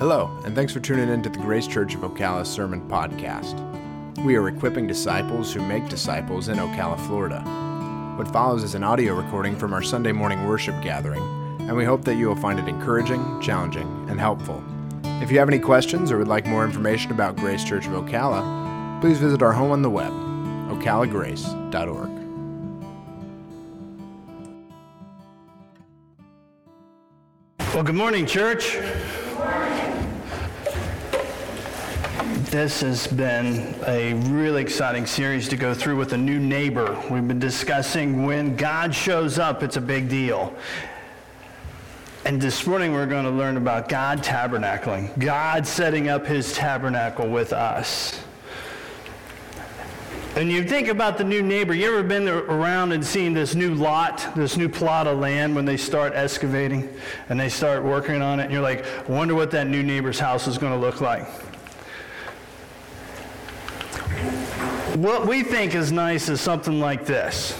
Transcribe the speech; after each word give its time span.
Hello, 0.00 0.30
and 0.46 0.54
thanks 0.54 0.72
for 0.72 0.80
tuning 0.80 1.10
in 1.10 1.22
to 1.22 1.28
the 1.28 1.38
Grace 1.40 1.66
Church 1.66 1.94
of 1.94 2.00
Ocala 2.00 2.46
Sermon 2.46 2.80
Podcast. 2.88 3.54
We 4.24 4.34
are 4.34 4.48
equipping 4.48 4.86
disciples 4.86 5.52
who 5.52 5.60
make 5.60 5.90
disciples 5.90 6.48
in 6.48 6.56
Ocala, 6.56 6.98
Florida. 7.06 7.42
What 8.16 8.32
follows 8.32 8.64
is 8.64 8.74
an 8.74 8.82
audio 8.82 9.12
recording 9.12 9.54
from 9.58 9.74
our 9.74 9.82
Sunday 9.82 10.12
morning 10.12 10.46
worship 10.46 10.74
gathering, 10.82 11.20
and 11.68 11.76
we 11.76 11.84
hope 11.84 12.02
that 12.06 12.14
you 12.14 12.28
will 12.28 12.34
find 12.34 12.58
it 12.58 12.66
encouraging, 12.66 13.42
challenging, 13.42 13.86
and 14.08 14.18
helpful. 14.18 14.64
If 15.20 15.30
you 15.30 15.38
have 15.38 15.50
any 15.50 15.58
questions 15.58 16.10
or 16.10 16.16
would 16.16 16.28
like 16.28 16.46
more 16.46 16.64
information 16.64 17.10
about 17.12 17.36
Grace 17.36 17.62
Church 17.62 17.84
of 17.84 17.92
Ocala, 17.92 19.02
please 19.02 19.18
visit 19.18 19.42
our 19.42 19.52
home 19.52 19.70
on 19.70 19.82
the 19.82 19.90
web, 19.90 20.12
ocalagrace.org. 20.70 22.08
Well, 27.74 27.82
good 27.82 27.94
morning, 27.94 28.24
church. 28.24 28.78
This 32.50 32.80
has 32.80 33.06
been 33.06 33.76
a 33.86 34.14
really 34.28 34.60
exciting 34.60 35.06
series 35.06 35.48
to 35.50 35.56
go 35.56 35.72
through 35.72 35.94
with 35.94 36.14
a 36.14 36.16
new 36.16 36.40
neighbor. 36.40 37.00
We've 37.08 37.28
been 37.28 37.38
discussing 37.38 38.26
when 38.26 38.56
God 38.56 38.92
shows 38.92 39.38
up, 39.38 39.62
it's 39.62 39.76
a 39.76 39.80
big 39.80 40.08
deal. 40.08 40.52
And 42.24 42.42
this 42.42 42.66
morning 42.66 42.92
we're 42.92 43.06
going 43.06 43.24
to 43.24 43.30
learn 43.30 43.56
about 43.56 43.88
God 43.88 44.24
tabernacling, 44.24 45.16
God 45.20 45.64
setting 45.64 46.08
up 46.08 46.26
his 46.26 46.52
tabernacle 46.52 47.28
with 47.28 47.52
us. 47.52 48.20
And 50.34 50.50
you 50.50 50.64
think 50.64 50.88
about 50.88 51.18
the 51.18 51.24
new 51.24 51.42
neighbor, 51.42 51.72
you 51.72 51.86
ever 51.86 52.02
been 52.02 52.26
around 52.26 52.90
and 52.90 53.06
seen 53.06 53.32
this 53.32 53.54
new 53.54 53.76
lot, 53.76 54.28
this 54.34 54.56
new 54.56 54.68
plot 54.68 55.06
of 55.06 55.20
land 55.20 55.54
when 55.54 55.66
they 55.66 55.76
start 55.76 56.14
excavating 56.16 56.92
and 57.28 57.38
they 57.38 57.48
start 57.48 57.84
working 57.84 58.20
on 58.22 58.40
it? 58.40 58.44
And 58.44 58.52
you're 58.52 58.60
like, 58.60 58.84
I 58.84 59.12
wonder 59.12 59.36
what 59.36 59.52
that 59.52 59.68
new 59.68 59.84
neighbor's 59.84 60.18
house 60.18 60.48
is 60.48 60.58
going 60.58 60.72
to 60.72 60.78
look 60.78 61.00
like. 61.00 61.28
What 65.00 65.26
we 65.26 65.42
think 65.42 65.74
is 65.74 65.90
nice 65.90 66.28
is 66.28 66.42
something 66.42 66.78
like 66.78 67.06
this. 67.06 67.58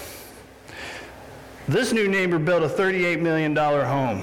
This 1.67 1.91
new 1.91 2.07
neighbor 2.07 2.37
built 2.37 2.61
a 2.61 2.67
$38 2.67 3.19
million 3.19 3.55
home. 3.55 4.21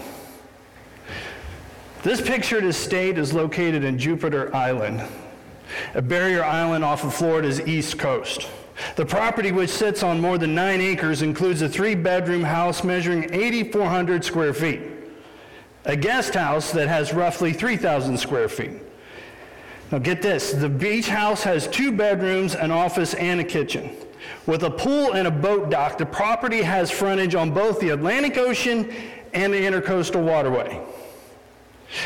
This 2.04 2.20
pictured 2.20 2.62
estate 2.62 3.18
is 3.18 3.32
located 3.32 3.82
in 3.82 3.98
Jupiter 3.98 4.54
Island, 4.54 5.02
a 5.96 6.00
barrier 6.00 6.44
island 6.44 6.84
off 6.84 7.02
of 7.02 7.12
Florida's 7.12 7.60
east 7.62 7.98
coast. 7.98 8.48
The 8.94 9.04
property, 9.04 9.50
which 9.50 9.70
sits 9.70 10.04
on 10.04 10.20
more 10.20 10.38
than 10.38 10.54
nine 10.54 10.80
acres, 10.80 11.20
includes 11.22 11.60
a 11.60 11.68
three 11.68 11.96
bedroom 11.96 12.44
house 12.44 12.84
measuring 12.84 13.34
8,400 13.34 14.24
square 14.24 14.54
feet, 14.54 14.80
a 15.86 15.96
guest 15.96 16.34
house 16.34 16.70
that 16.70 16.86
has 16.86 17.12
roughly 17.12 17.52
3,000 17.52 18.16
square 18.16 18.48
feet, 18.48 18.80
now 19.90 19.98
get 19.98 20.22
this 20.22 20.52
the 20.52 20.68
beach 20.68 21.08
house 21.08 21.42
has 21.42 21.66
two 21.66 21.92
bedrooms, 21.92 22.54
an 22.54 22.70
office, 22.70 23.14
and 23.14 23.40
a 23.40 23.44
kitchen. 23.44 23.90
With 24.46 24.62
a 24.62 24.70
pool 24.70 25.14
and 25.14 25.26
a 25.26 25.30
boat 25.30 25.70
dock, 25.70 25.98
the 25.98 26.06
property 26.06 26.62
has 26.62 26.90
frontage 26.90 27.34
on 27.34 27.50
both 27.50 27.80
the 27.80 27.90
Atlantic 27.90 28.36
Ocean 28.36 28.92
and 29.32 29.52
the 29.52 29.58
Intercoastal 29.58 30.22
Waterway. 30.22 30.80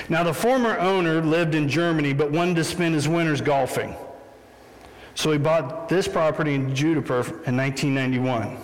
Now, 0.09 0.23
the 0.23 0.35
former 0.35 0.79
owner 0.79 1.21
lived 1.21 1.55
in 1.55 1.69
Germany 1.69 2.13
but 2.13 2.31
wanted 2.31 2.57
to 2.57 2.65
spend 2.65 2.95
his 2.95 3.09
winters 3.09 3.41
golfing. 3.41 3.97
So 5.15 5.33
he 5.33 5.39
bought 5.39 5.89
this 5.89 6.09
property 6.09 6.55
in 6.55 6.75
Jupiter 6.75 7.21
in 7.47 7.57
1991. 7.57 8.57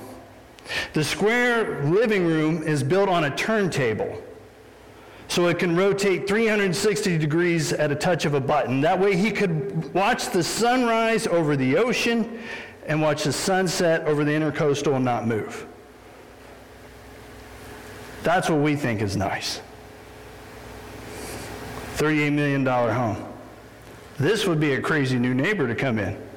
The 0.93 1.05
square 1.05 1.85
living 1.85 2.27
room 2.27 2.63
is 2.63 2.83
built 2.83 3.09
on 3.09 3.25
a 3.25 3.37
turntable 3.37 4.23
so 5.29 5.47
it 5.47 5.59
can 5.59 5.77
rotate 5.77 6.27
360 6.27 7.19
degrees 7.19 7.73
at 7.73 7.93
a 7.93 7.95
touch 7.95 8.25
of 8.25 8.35
a 8.35 8.41
button. 8.41 8.81
That 8.81 8.99
way 8.99 9.15
he 9.15 9.31
could 9.31 9.93
watch 9.95 10.31
the 10.31 10.43
sunrise 10.43 11.27
over 11.27 11.55
the 11.55 11.77
ocean 11.77 12.41
and 12.87 13.03
watch 13.03 13.25
the 13.25 13.33
sunset 13.33 14.07
over 14.07 14.25
the 14.25 14.33
intercoastal 14.33 14.97
and 14.97 15.05
not 15.05 15.27
move. 15.27 15.67
That's 18.23 18.49
what 18.49 18.61
we 18.61 18.75
think 18.75 19.03
is 19.03 19.17
nice. 19.17 19.61
$38 21.97 22.33
million 22.33 22.65
home. 22.65 23.25
This 24.19 24.47
would 24.47 24.59
be 24.59 24.73
a 24.73 24.81
crazy 24.81 25.19
new 25.19 25.35
neighbor 25.35 25.69
to 25.69 25.75
come 25.75 25.99
in. 25.99 26.28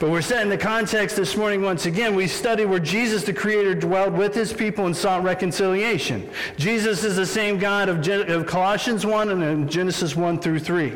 But 0.00 0.10
we're 0.10 0.22
set 0.22 0.42
in 0.42 0.48
the 0.48 0.58
context 0.58 1.16
this 1.16 1.36
morning 1.36 1.62
once 1.62 1.86
again. 1.86 2.14
We 2.14 2.26
study 2.26 2.64
where 2.64 2.78
Jesus, 2.78 3.24
the 3.24 3.32
Creator, 3.32 3.76
dwelled 3.76 4.14
with 4.14 4.34
his 4.34 4.52
people 4.52 4.86
and 4.86 4.96
sought 4.96 5.22
reconciliation. 5.22 6.28
Jesus 6.56 7.04
is 7.04 7.16
the 7.16 7.26
same 7.26 7.58
God 7.58 7.88
of, 7.88 8.00
Gen- 8.00 8.30
of 8.30 8.46
Colossians 8.46 9.06
1 9.06 9.42
and 9.42 9.70
Genesis 9.70 10.16
1 10.16 10.40
through 10.40 10.60
3. 10.60 10.92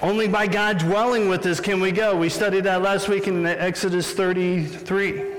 Only 0.00 0.28
by 0.28 0.46
God 0.46 0.78
dwelling 0.78 1.28
with 1.28 1.44
us 1.46 1.58
can 1.58 1.80
we 1.80 1.90
go. 1.90 2.16
We 2.16 2.28
studied 2.28 2.64
that 2.64 2.82
last 2.82 3.08
week 3.08 3.26
in 3.26 3.44
Exodus 3.44 4.12
33. 4.12 5.34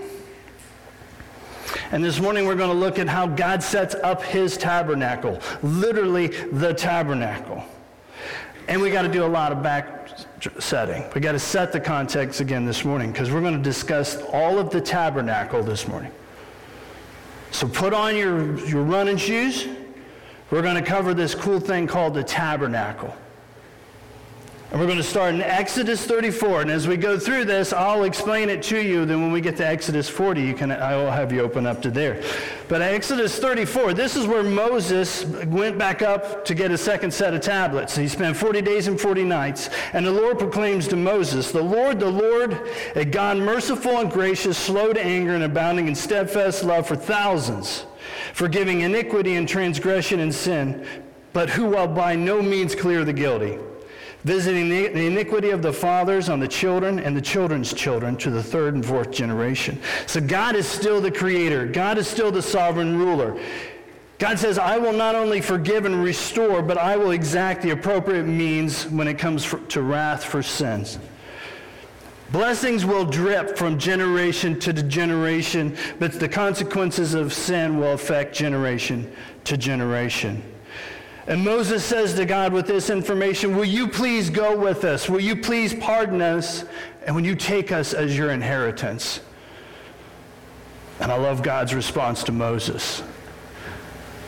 And 1.91 2.03
this 2.03 2.19
morning 2.19 2.45
we're 2.45 2.55
going 2.55 2.69
to 2.69 2.75
look 2.75 2.99
at 2.99 3.07
how 3.07 3.25
God 3.25 3.63
sets 3.63 3.95
up 3.95 4.21
his 4.21 4.57
tabernacle, 4.57 5.39
literally 5.63 6.27
the 6.27 6.73
tabernacle. 6.73 7.63
And 8.67 8.81
we 8.81 8.91
got 8.91 9.03
to 9.03 9.09
do 9.09 9.23
a 9.23 9.27
lot 9.27 9.51
of 9.51 9.63
back 9.63 9.98
setting. 10.59 11.03
We 11.13 11.21
got 11.21 11.33
to 11.33 11.39
set 11.39 11.71
the 11.71 11.79
context 11.79 12.41
again 12.41 12.65
this 12.65 12.85
morning 12.85 13.11
because 13.11 13.31
we're 13.31 13.41
going 13.41 13.57
to 13.57 13.63
discuss 13.63 14.21
all 14.31 14.59
of 14.59 14.69
the 14.69 14.81
tabernacle 14.81 15.63
this 15.63 15.87
morning. 15.87 16.11
So 17.51 17.67
put 17.67 17.93
on 17.93 18.15
your, 18.15 18.57
your 18.67 18.83
running 18.83 19.17
shoes. 19.17 19.67
We're 20.51 20.61
going 20.61 20.75
to 20.75 20.87
cover 20.87 21.13
this 21.13 21.35
cool 21.35 21.59
thing 21.59 21.87
called 21.87 22.13
the 22.13 22.23
tabernacle. 22.23 23.15
And 24.71 24.79
we're 24.79 24.85
going 24.85 24.97
to 24.97 25.03
start 25.03 25.33
in 25.33 25.41
Exodus 25.41 26.05
34. 26.05 26.61
And 26.61 26.69
as 26.69 26.87
we 26.87 26.95
go 26.95 27.17
through 27.17 27.45
this, 27.45 27.73
I'll 27.73 28.03
explain 28.03 28.49
it 28.49 28.61
to 28.63 28.79
you. 28.79 29.03
Then 29.03 29.19
when 29.19 29.31
we 29.31 29.41
get 29.41 29.57
to 29.57 29.65
Exodus 29.65 30.07
40, 30.07 30.43
you 30.43 30.53
can, 30.53 30.71
I 30.71 30.95
will 30.95 31.09
have 31.09 31.31
you 31.31 31.41
open 31.41 31.65
up 31.65 31.81
to 31.81 31.89
there. 31.89 32.21
But 32.67 32.83
Exodus 32.83 33.39
34, 33.39 33.95
this 33.95 34.15
is 34.15 34.27
where 34.27 34.43
Moses 34.43 35.25
went 35.25 35.79
back 35.79 36.03
up 36.03 36.45
to 36.45 36.53
get 36.53 36.69
a 36.69 36.77
second 36.77 37.11
set 37.11 37.33
of 37.33 37.41
tablets. 37.41 37.95
He 37.95 38.07
spent 38.07 38.37
40 38.37 38.61
days 38.61 38.85
and 38.85 39.01
40 39.01 39.23
nights. 39.23 39.71
And 39.93 40.05
the 40.05 40.11
Lord 40.11 40.37
proclaims 40.37 40.87
to 40.89 40.95
Moses, 40.95 41.51
The 41.51 41.63
Lord, 41.63 41.99
the 41.99 42.11
Lord, 42.11 42.61
a 42.95 43.05
God 43.05 43.37
merciful 43.37 43.97
and 43.97 44.11
gracious, 44.11 44.55
slow 44.55 44.93
to 44.93 45.03
anger, 45.03 45.33
and 45.33 45.45
abounding 45.45 45.87
in 45.87 45.95
steadfast 45.95 46.63
love 46.63 46.85
for 46.85 46.95
thousands, 46.95 47.87
forgiving 48.33 48.81
iniquity 48.81 49.35
and 49.35 49.49
transgression 49.49 50.19
and 50.19 50.33
sin, 50.33 50.85
but 51.33 51.49
who 51.49 51.65
will 51.65 51.87
by 51.87 52.15
no 52.15 52.39
means 52.39 52.75
clear 52.75 53.03
the 53.03 53.13
guilty 53.13 53.57
visiting 54.23 54.69
the 54.69 55.05
iniquity 55.05 55.49
of 55.49 55.61
the 55.61 55.71
fathers 55.71 56.27
on 56.27 56.39
the 56.39 56.47
children 56.47 56.99
and 56.99 57.15
the 57.15 57.21
children's 57.21 57.73
children 57.73 58.17
to 58.17 58.29
the 58.29 58.43
third 58.43 58.73
and 58.73 58.85
fourth 58.85 59.11
generation. 59.11 59.79
So 60.07 60.19
God 60.19 60.55
is 60.55 60.67
still 60.67 60.99
the 60.99 61.11
creator, 61.11 61.65
God 61.65 61.97
is 61.97 62.07
still 62.07 62.31
the 62.31 62.41
sovereign 62.41 62.97
ruler. 62.97 63.39
God 64.17 64.37
says, 64.37 64.57
I 64.57 64.77
will 64.77 64.91
not 64.91 65.15
only 65.15 65.39
forgive 65.39 65.85
and 65.85 66.03
restore, 66.03 66.61
but 66.61 66.77
I 66.77 66.97
will 66.97 67.11
exact 67.11 67.61
the 67.61 67.69
appropriate 67.69 68.25
means 68.25 68.85
when 68.87 69.07
it 69.07 69.17
comes 69.17 69.45
for, 69.45 69.59
to 69.59 69.81
wrath 69.81 70.25
for 70.25 70.43
sins. 70.43 70.99
Blessings 72.29 72.85
will 72.85 73.05
drip 73.05 73.57
from 73.57 73.79
generation 73.79 74.59
to 74.59 74.73
generation, 74.73 75.75
but 75.97 76.19
the 76.19 76.27
consequences 76.27 77.13
of 77.13 77.33
sin 77.33 77.79
will 77.79 77.93
affect 77.93 78.35
generation 78.35 79.09
to 79.45 79.57
generation. 79.57 80.43
And 81.27 81.43
Moses 81.43 81.83
says 81.83 82.13
to 82.15 82.25
God 82.25 82.53
with 82.53 82.67
this 82.67 82.89
information, 82.89 83.55
Will 83.55 83.65
you 83.65 83.87
please 83.87 84.29
go 84.29 84.57
with 84.57 84.83
us? 84.83 85.09
Will 85.09 85.19
you 85.19 85.35
please 85.35 85.73
pardon 85.73 86.21
us? 86.21 86.65
And 87.05 87.15
will 87.15 87.25
you 87.25 87.35
take 87.35 87.71
us 87.71 87.93
as 87.93 88.17
your 88.17 88.31
inheritance? 88.31 89.21
And 90.99 91.11
I 91.11 91.15
love 91.15 91.43
God's 91.43 91.73
response 91.73 92.23
to 92.25 92.31
Moses 92.31 93.03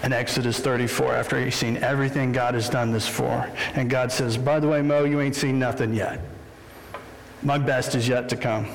in 0.03 0.13
Exodus 0.13 0.59
34 0.59 1.13
after 1.13 1.43
he's 1.43 1.55
seen 1.55 1.77
everything 1.77 2.31
God 2.31 2.53
has 2.53 2.69
done 2.69 2.91
this 2.91 3.07
for. 3.07 3.49
And 3.75 3.89
God 3.89 4.11
says, 4.11 4.37
By 4.37 4.59
the 4.59 4.67
way, 4.67 4.81
Mo, 4.81 5.03
you 5.03 5.21
ain't 5.21 5.35
seen 5.35 5.59
nothing 5.59 5.93
yet. 5.93 6.21
My 7.43 7.57
best 7.57 7.95
is 7.95 8.07
yet 8.07 8.29
to 8.29 8.37
come. 8.37 8.67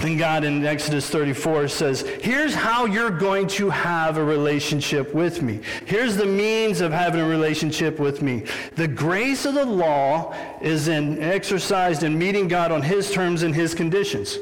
Then 0.00 0.16
God 0.16 0.44
in 0.44 0.64
Exodus 0.64 1.10
34 1.10 1.68
says, 1.68 2.00
Here's 2.00 2.54
how 2.54 2.86
you're 2.86 3.10
going 3.10 3.46
to 3.48 3.68
have 3.68 4.16
a 4.16 4.24
relationship 4.24 5.14
with 5.14 5.42
me. 5.42 5.60
Here's 5.84 6.16
the 6.16 6.24
means 6.24 6.80
of 6.80 6.90
having 6.90 7.20
a 7.20 7.26
relationship 7.26 7.98
with 7.98 8.22
me. 8.22 8.44
The 8.76 8.88
grace 8.88 9.44
of 9.44 9.52
the 9.52 9.66
law 9.66 10.34
is 10.62 10.88
in, 10.88 11.22
exercised 11.22 12.02
in 12.02 12.18
meeting 12.18 12.48
God 12.48 12.72
on 12.72 12.80
His 12.80 13.12
terms 13.12 13.42
and 13.42 13.54
His 13.54 13.74
conditions. 13.74 14.38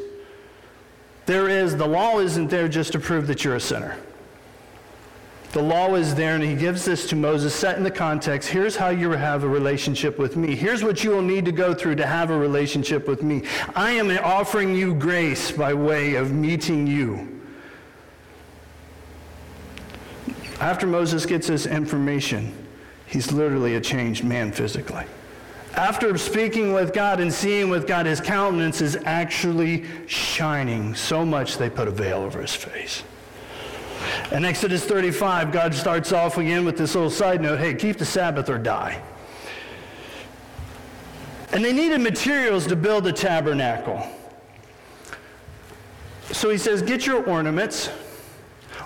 There 1.26 1.48
is, 1.48 1.76
the 1.76 1.88
law 1.88 2.20
isn't 2.20 2.48
there 2.48 2.68
just 2.68 2.92
to 2.92 3.00
prove 3.00 3.26
that 3.26 3.42
you're 3.44 3.56
a 3.56 3.60
sinner. 3.60 3.98
The 5.52 5.62
law 5.62 5.94
is 5.94 6.14
there, 6.14 6.34
and 6.34 6.44
he 6.44 6.54
gives 6.54 6.84
this 6.84 7.08
to 7.08 7.16
Moses, 7.16 7.54
set 7.54 7.78
in 7.78 7.82
the 7.82 7.90
context. 7.90 8.50
Here's 8.50 8.76
how 8.76 8.90
you 8.90 9.10
have 9.12 9.44
a 9.44 9.48
relationship 9.48 10.18
with 10.18 10.36
me. 10.36 10.54
Here's 10.54 10.84
what 10.84 11.02
you 11.02 11.10
will 11.10 11.22
need 11.22 11.46
to 11.46 11.52
go 11.52 11.72
through 11.72 11.96
to 11.96 12.06
have 12.06 12.30
a 12.30 12.38
relationship 12.38 13.08
with 13.08 13.22
me. 13.22 13.44
I 13.74 13.92
am 13.92 14.10
offering 14.18 14.74
you 14.74 14.94
grace 14.94 15.50
by 15.50 15.72
way 15.72 16.16
of 16.16 16.32
meeting 16.32 16.86
you. 16.86 17.40
After 20.60 20.86
Moses 20.86 21.24
gets 21.24 21.46
this 21.46 21.64
information, 21.64 22.52
he's 23.06 23.32
literally 23.32 23.76
a 23.76 23.80
changed 23.80 24.24
man 24.24 24.52
physically. 24.52 25.04
After 25.74 26.18
speaking 26.18 26.72
with 26.74 26.92
God 26.92 27.20
and 27.20 27.32
seeing 27.32 27.70
with 27.70 27.86
God, 27.86 28.04
his 28.04 28.20
countenance 28.20 28.82
is 28.82 28.96
actually 29.04 29.84
shining 30.08 30.94
so 30.94 31.24
much 31.24 31.56
they 31.56 31.70
put 31.70 31.88
a 31.88 31.92
veil 31.92 32.18
over 32.18 32.42
his 32.42 32.54
face. 32.54 33.02
In 34.30 34.44
Exodus 34.44 34.84
35, 34.84 35.52
God 35.52 35.74
starts 35.74 36.12
off 36.12 36.36
again 36.36 36.66
with 36.66 36.76
this 36.76 36.94
little 36.94 37.10
side 37.10 37.40
note 37.40 37.58
hey, 37.58 37.74
keep 37.74 37.96
the 37.96 38.04
Sabbath 38.04 38.50
or 38.50 38.58
die. 38.58 39.02
And 41.50 41.64
they 41.64 41.72
needed 41.72 42.02
materials 42.02 42.66
to 42.66 42.76
build 42.76 43.04
the 43.04 43.12
tabernacle. 43.12 44.06
So 46.30 46.50
he 46.50 46.58
says, 46.58 46.82
Get 46.82 47.06
your 47.06 47.24
ornaments. 47.24 47.90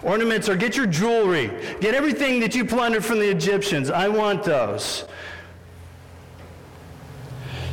Ornaments 0.05 0.49
or 0.49 0.57
get 0.57 0.77
your 0.77 0.87
jewelry. 0.87 1.49
Get 1.81 1.95
everything 1.95 2.41
that 2.41 2.55
you 2.55 2.65
plundered 2.65 3.05
from 3.05 3.19
the 3.19 3.29
Egyptians. 3.29 3.91
I 3.91 4.09
want 4.09 4.45
those. 4.45 5.05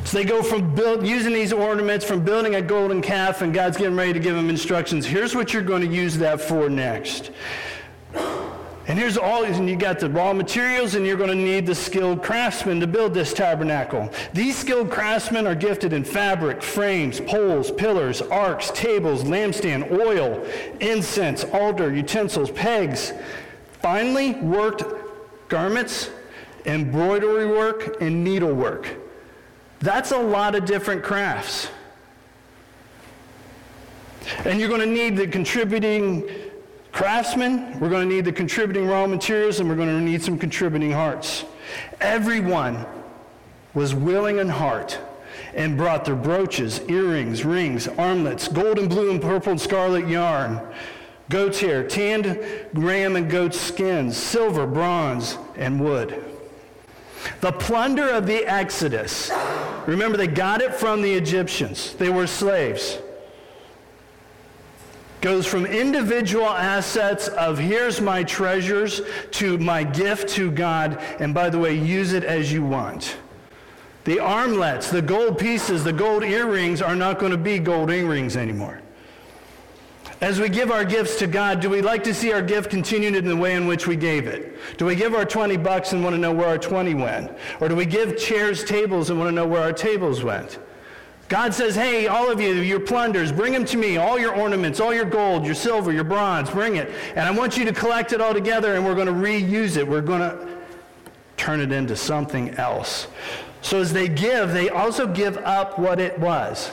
So 0.05 0.17
they 0.17 0.25
go 0.25 0.41
from 0.41 0.73
build, 0.73 1.05
using 1.05 1.33
these 1.33 1.53
ornaments, 1.53 2.03
from 2.03 2.23
building 2.25 2.55
a 2.55 2.61
golden 2.61 3.01
calf, 3.01 3.41
and 3.43 3.53
God's 3.53 3.77
getting 3.77 3.95
ready 3.95 4.13
to 4.13 4.19
give 4.19 4.35
them 4.35 4.49
instructions. 4.49 5.05
Here's 5.05 5.35
what 5.35 5.53
you're 5.53 5.61
going 5.61 5.81
to 5.81 5.95
use 5.95 6.17
that 6.17 6.41
for 6.41 6.67
next. 6.69 7.31
And 8.89 8.97
here's 8.97 9.19
all, 9.19 9.45
these, 9.45 9.59
and 9.59 9.69
you 9.69 9.75
got 9.75 9.99
the 9.99 10.09
raw 10.09 10.33
materials, 10.33 10.95
and 10.95 11.05
you're 11.05 11.15
going 11.15 11.29
to 11.29 11.35
need 11.35 11.67
the 11.67 11.75
skilled 11.75 12.23
craftsmen 12.23 12.79
to 12.79 12.87
build 12.87 13.13
this 13.13 13.33
tabernacle. 13.33 14.09
These 14.33 14.57
skilled 14.57 14.89
craftsmen 14.89 15.45
are 15.45 15.53
gifted 15.53 15.93
in 15.93 16.03
fabric, 16.03 16.63
frames, 16.63 17.21
poles, 17.21 17.69
pillars, 17.69 18.23
arks, 18.23 18.71
tables, 18.71 19.23
lampstand, 19.25 19.91
oil, 19.91 20.43
incense, 20.79 21.43
altar, 21.43 21.93
utensils, 21.93 22.49
pegs, 22.49 23.13
finely 23.73 24.33
worked 24.39 24.83
garments, 25.49 26.09
embroidery 26.65 27.45
work, 27.45 28.01
and 28.01 28.23
needlework. 28.23 28.87
That's 29.79 30.11
a 30.11 30.17
lot 30.17 30.55
of 30.55 30.65
different 30.65 31.03
crafts. 31.03 31.69
And 34.45 34.59
you're 34.59 34.69
going 34.69 34.81
to 34.81 34.85
need 34.85 35.15
the 35.15 35.27
contributing 35.27 36.29
craftsmen, 36.91 37.79
we're 37.79 37.89
going 37.89 38.07
to 38.07 38.13
need 38.13 38.25
the 38.25 38.31
contributing 38.31 38.87
raw 38.87 39.07
materials, 39.07 39.59
and 39.59 39.69
we're 39.69 39.75
going 39.75 39.89
to 39.89 40.01
need 40.01 40.21
some 40.21 40.37
contributing 40.37 40.91
hearts. 40.91 41.45
Everyone 42.01 42.85
was 43.73 43.93
willing 43.93 44.39
in 44.39 44.49
heart 44.49 44.99
and 45.53 45.77
brought 45.77 46.05
their 46.05 46.15
brooches, 46.15 46.81
earrings, 46.89 47.45
rings, 47.45 47.87
armlets, 47.87 48.47
gold 48.47 48.79
and 48.79 48.89
blue 48.89 49.11
and 49.11 49.21
purple 49.21 49.51
and 49.51 49.61
scarlet 49.61 50.07
yarn, 50.07 50.59
goat's 51.29 51.59
hair, 51.59 51.87
tanned 51.87 52.39
ram 52.73 53.15
and 53.15 53.29
goat 53.29 53.53
skins, 53.53 54.17
silver, 54.17 54.67
bronze, 54.67 55.37
and 55.55 55.79
wood. 55.79 56.23
The 57.41 57.51
plunder 57.51 58.09
of 58.09 58.25
the 58.25 58.45
Exodus. 58.45 59.31
Remember, 59.89 60.17
they 60.17 60.27
got 60.27 60.61
it 60.61 60.73
from 60.73 61.01
the 61.01 61.11
Egyptians. 61.11 61.95
They 61.95 62.09
were 62.09 62.27
slaves. 62.27 62.99
Goes 65.21 65.45
from 65.45 65.65
individual 65.65 66.47
assets 66.47 67.27
of 67.27 67.57
here's 67.57 67.99
my 67.99 68.23
treasures 68.23 69.01
to 69.31 69.57
my 69.57 69.83
gift 69.83 70.29
to 70.35 70.51
God, 70.51 71.01
and 71.19 71.33
by 71.33 71.49
the 71.49 71.57
way, 71.57 71.73
use 71.73 72.13
it 72.13 72.23
as 72.23 72.53
you 72.53 72.63
want. 72.63 73.17
The 74.05 74.19
armlets, 74.19 74.91
the 74.91 75.01
gold 75.01 75.39
pieces, 75.39 75.83
the 75.83 75.91
gold 75.91 76.23
earrings 76.23 76.81
are 76.81 76.95
not 76.95 77.19
going 77.19 77.31
to 77.31 77.37
be 77.37 77.59
gold 77.59 77.89
earrings 77.89 78.37
anymore. 78.37 78.81
As 80.21 80.37
we 80.37 80.49
give 80.49 80.69
our 80.69 80.83
gifts 80.83 81.17
to 81.19 81.27
God, 81.27 81.61
do 81.61 81.69
we 81.69 81.81
like 81.81 82.03
to 82.03 82.13
see 82.13 82.33
our 82.33 82.41
gift 82.41 82.69
continued 82.69 83.15
in 83.15 83.25
the 83.25 83.35
way 83.35 83.55
in 83.55 83.67
which 83.67 83.87
we 83.87 83.95
gave 83.95 84.27
it? 84.27 84.57
Do 84.77 84.85
we 84.85 84.95
give 84.95 85.13
our 85.13 85.23
20 85.23 85.55
bucks 85.57 85.93
and 85.93 86.03
want 86.03 86.13
to 86.13 86.17
know 86.17 86.33
where 86.33 86.47
our 86.47 86.57
20 86.57 86.93
went? 86.95 87.31
Or 87.61 87.69
do 87.69 87.75
we 87.75 87.85
give 87.85 88.17
chairs, 88.17 88.65
tables, 88.65 89.09
and 89.09 89.17
want 89.17 89.29
to 89.29 89.35
know 89.35 89.47
where 89.47 89.61
our 89.61 89.71
tables 89.71 90.21
went? 90.21 90.59
God 91.29 91.53
says, 91.53 91.75
hey, 91.75 92.07
all 92.07 92.29
of 92.29 92.41
you, 92.41 92.55
your 92.55 92.81
plunders, 92.81 93.31
bring 93.31 93.53
them 93.53 93.63
to 93.65 93.77
me. 93.77 93.97
All 93.97 94.19
your 94.19 94.35
ornaments, 94.35 94.79
all 94.79 94.93
your 94.93 95.05
gold, 95.05 95.45
your 95.45 95.55
silver, 95.55 95.93
your 95.93 96.03
bronze, 96.03 96.49
bring 96.49 96.75
it. 96.75 96.89
And 97.15 97.19
I 97.19 97.31
want 97.31 97.55
you 97.55 97.63
to 97.65 97.71
collect 97.71 98.11
it 98.11 98.19
all 98.19 98.33
together 98.33 98.75
and 98.75 98.83
we're 98.83 98.95
going 98.95 99.07
to 99.07 99.13
reuse 99.13 99.77
it. 99.77 99.87
We're 99.87 100.01
going 100.01 100.21
to 100.21 100.57
turn 101.37 101.61
it 101.61 101.71
into 101.71 101.95
something 101.95 102.55
else. 102.55 103.07
So 103.61 103.79
as 103.79 103.93
they 103.93 104.09
give, 104.09 104.51
they 104.51 104.69
also 104.69 105.07
give 105.07 105.37
up 105.37 105.77
what 105.77 105.99
it 105.99 106.17
was. 106.19 106.71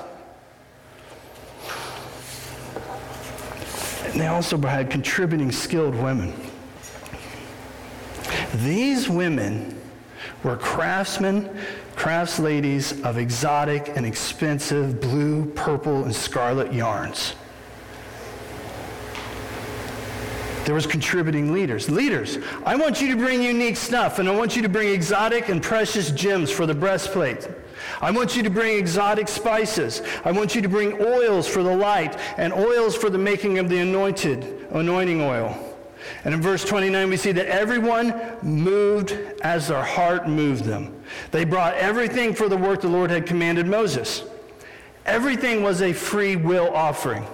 And 4.17 4.23
they 4.23 4.29
also 4.29 4.57
had 4.57 4.89
contributing 4.89 5.53
skilled 5.53 5.95
women. 5.95 6.33
These 8.55 9.11
women 9.11 9.79
were 10.43 10.57
craftsmen, 10.57 11.55
crafts 11.97 12.39
ladies 12.39 12.99
of 13.03 13.19
exotic 13.19 13.95
and 13.95 14.07
expensive 14.07 15.03
blue, 15.03 15.45
purple, 15.45 16.05
and 16.05 16.17
scarlet 16.17 16.73
yarns. 16.73 17.35
There 20.65 20.75
was 20.75 20.87
contributing 20.87 21.53
leaders. 21.53 21.91
Leaders, 21.91 22.39
I 22.65 22.75
want 22.75 23.03
you 23.03 23.09
to 23.11 23.17
bring 23.17 23.43
unique 23.43 23.77
stuff, 23.77 24.19
and 24.19 24.31
I 24.31 24.35
want 24.35 24.57
you 24.57 24.63
to 24.63 24.69
bring 24.71 24.89
exotic 24.89 25.51
and 25.51 25.63
precious 25.63 26.11
gems 26.11 26.51
for 26.51 26.65
the 26.65 26.75
breastplate. 26.75 27.47
I 28.01 28.11
want 28.11 28.37
you 28.37 28.43
to 28.43 28.51
bring 28.51 28.79
exotic 28.79 29.29
spices. 29.29 30.03
I 30.25 30.33
want 30.33 30.55
you 30.55 30.63
to 30.63 30.69
bring 30.69 31.01
oils 31.01 31.49
for 31.49 31.63
the 31.63 31.75
light 31.75 32.19
and 32.37 32.53
oils 32.53 32.97
for 32.97 33.11
the 33.11 33.19
making 33.19 33.59
of 33.59 33.69
the 33.69 33.79
anointed, 33.79 34.67
anointing 34.71 35.21
oil. 35.21 35.57
And 36.25 36.35
in 36.35 36.43
verse 36.43 36.65
29, 36.65 37.09
we 37.09 37.17
see 37.17 37.33
that 37.33 37.47
everyone 37.47 38.15
moved 38.43 39.13
as 39.43 39.69
their 39.69 39.83
heart 39.83 40.29
moved 40.29 40.65
them. 40.65 40.95
They 41.31 41.45
brought 41.45 41.75
everything 41.75 42.35
for 42.35 42.49
the 42.49 42.57
work 42.57 42.81
the 42.81 42.89
Lord 42.89 43.11
had 43.11 43.27
commanded 43.27 43.67
Moses. 43.67 44.23
Everything 45.05 45.63
was 45.63 45.83
a 45.83 45.93
free 45.93 46.37
will 46.37 46.75
offering. 46.75 47.25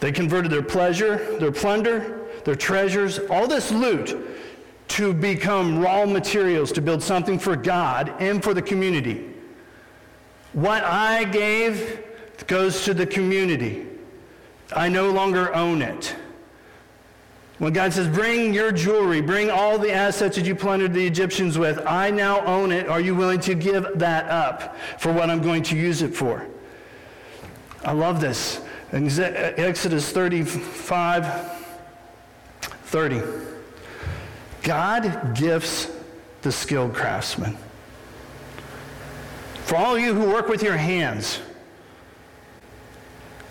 They 0.00 0.12
converted 0.12 0.50
their 0.50 0.62
pleasure, 0.62 1.38
their 1.38 1.52
plunder, 1.52 2.20
their 2.44 2.56
treasures, 2.56 3.18
all 3.30 3.46
this 3.46 3.70
loot 3.70 4.16
to 4.92 5.14
become 5.14 5.78
raw 5.78 6.04
materials 6.04 6.70
to 6.72 6.82
build 6.82 7.02
something 7.02 7.38
for 7.38 7.56
God 7.56 8.14
and 8.18 8.44
for 8.44 8.52
the 8.52 8.60
community. 8.60 9.32
What 10.52 10.84
I 10.84 11.24
gave 11.24 12.04
goes 12.46 12.84
to 12.84 12.92
the 12.92 13.06
community. 13.06 13.86
I 14.76 14.90
no 14.90 15.10
longer 15.10 15.54
own 15.54 15.80
it. 15.80 16.14
When 17.56 17.72
God 17.72 17.94
says, 17.94 18.06
bring 18.06 18.52
your 18.52 18.70
jewelry, 18.70 19.22
bring 19.22 19.50
all 19.50 19.78
the 19.78 19.92
assets 19.92 20.36
that 20.36 20.44
you 20.44 20.54
plundered 20.54 20.92
the 20.92 21.06
Egyptians 21.06 21.56
with, 21.56 21.78
I 21.86 22.10
now 22.10 22.44
own 22.44 22.70
it. 22.70 22.86
Are 22.88 23.00
you 23.00 23.14
willing 23.14 23.40
to 23.40 23.54
give 23.54 23.86
that 23.94 24.28
up 24.28 24.76
for 24.98 25.10
what 25.10 25.30
I'm 25.30 25.40
going 25.40 25.62
to 25.64 25.76
use 25.76 26.02
it 26.02 26.14
for? 26.14 26.46
I 27.82 27.92
love 27.92 28.20
this. 28.20 28.60
Exodus 28.92 30.12
35, 30.12 31.50
30. 32.60 33.51
God 34.62 35.34
gifts 35.34 35.90
the 36.42 36.52
skilled 36.52 36.94
craftsman. 36.94 37.56
For 39.64 39.76
all 39.76 39.98
you 39.98 40.14
who 40.14 40.30
work 40.30 40.48
with 40.48 40.62
your 40.62 40.76
hands, 40.76 41.40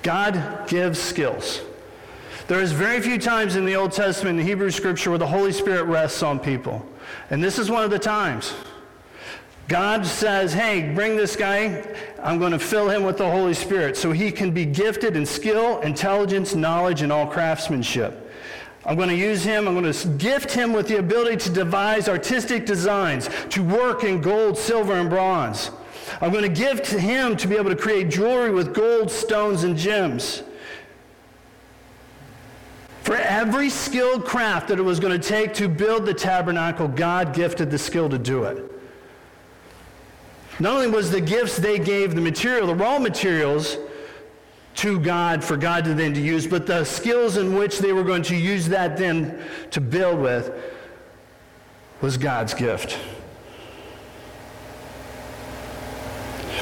God 0.04 0.68
gives 0.68 1.00
skills. 1.00 1.62
There 2.48 2.62
is 2.62 2.72
very 2.72 3.02
few 3.02 3.18
times 3.18 3.56
in 3.56 3.66
the 3.66 3.76
Old 3.76 3.92
Testament, 3.92 4.40
in 4.40 4.46
Hebrew 4.46 4.72
scripture, 4.72 5.10
where 5.10 5.20
the 5.20 5.28
Holy 5.28 5.52
Spirit 5.52 5.84
rests 5.86 6.22
on 6.22 6.40
people. 6.40 6.86
And 7.30 7.44
this 7.44 7.58
is 7.58 7.70
one 7.70 7.84
of 7.84 7.92
the 7.92 8.00
times. 8.00 8.54
God 9.68 10.06
says, 10.06 10.54
hey, 10.54 10.94
bring 10.94 11.16
this 11.16 11.36
guy. 11.36 11.86
I'm 12.22 12.40
going 12.40 12.52
to 12.52 12.60
fill 12.60 12.90
him 12.90 13.04
with 13.04 13.18
the 13.18 13.30
Holy 13.30 13.54
Spirit 13.54 13.96
so 13.96 14.12
he 14.12 14.32
can 14.32 14.52
be 14.52 14.66
gifted 14.66 15.16
in 15.16 15.26
skill, 15.26 15.80
intelligence, 15.80 16.56
knowledge, 16.56 17.02
and 17.04 17.12
all 17.12 17.26
craftsmanship. 17.26 18.21
I'm 18.86 18.96
going 18.96 19.10
to 19.10 19.16
use 19.16 19.44
him. 19.44 19.68
I'm 19.68 19.80
going 19.80 19.92
to 19.92 20.08
gift 20.10 20.52
him 20.52 20.74
with 20.74 20.88
the 20.88 20.98
ability 20.98 21.38
to 21.38 21.50
devise 21.52 22.10
artistic 22.10 22.66
designs, 22.66 23.30
to 23.50 23.64
work 23.64 24.04
in 24.04 24.22
gold, 24.22 24.58
silver, 24.58 24.94
and 24.94 25.10
bronze. 25.10 25.72
I'm 26.20 26.32
going 26.32 26.44
to 26.44 26.50
give 26.50 26.82
to 26.84 27.00
him 27.00 27.38
to 27.38 27.48
be 27.48 27.56
able 27.56 27.70
to 27.70 27.76
create 27.76 28.10
jewelry 28.10 28.52
with 28.52 28.74
gold, 28.74 29.12
stones, 29.12 29.64
and 29.64 29.78
gems. 29.78 30.44
For 33.04 33.16
every 33.16 33.70
skilled 33.70 34.26
craft 34.26 34.68
that 34.70 34.80
it 34.80 34.84
was 34.84 35.00
going 35.00 35.20
to 35.20 35.28
take 35.28 35.54
to 35.56 35.68
build 35.68 36.06
the 36.06 36.14
tabernacle, 36.14 36.88
God 36.88 37.34
gifted 37.34 37.72
the 37.72 37.78
skill 37.78 38.10
to 38.10 38.18
do 38.18 38.44
it. 38.44 38.72
Not 40.60 40.76
only 40.76 40.88
was 40.88 41.10
the 41.10 41.22
gifts 41.22 41.58
they 41.58 41.80
gave 41.80 42.14
the 42.14 42.22
material, 42.22 42.68
the 42.68 42.76
raw 42.76 43.00
materials, 43.00 43.78
to 44.76 45.00
God 45.00 45.44
for 45.44 45.58
God 45.58 45.84
to 45.86 45.94
then 45.94 46.14
to 46.14 46.22
use, 46.22 46.48
but 46.48 46.66
the 46.66 46.84
skills 46.86 47.38
in 47.38 47.56
which 47.56 47.80
they 47.80 47.92
were 47.92 48.04
going 48.04 48.24
to 48.24 48.36
use 48.36 48.68
that 48.70 48.98
then 48.98 49.42
to 49.72 49.82
build 49.82 50.20
with 50.20 50.52
was 52.02 52.18
God's 52.18 52.54
gift. 52.54 52.98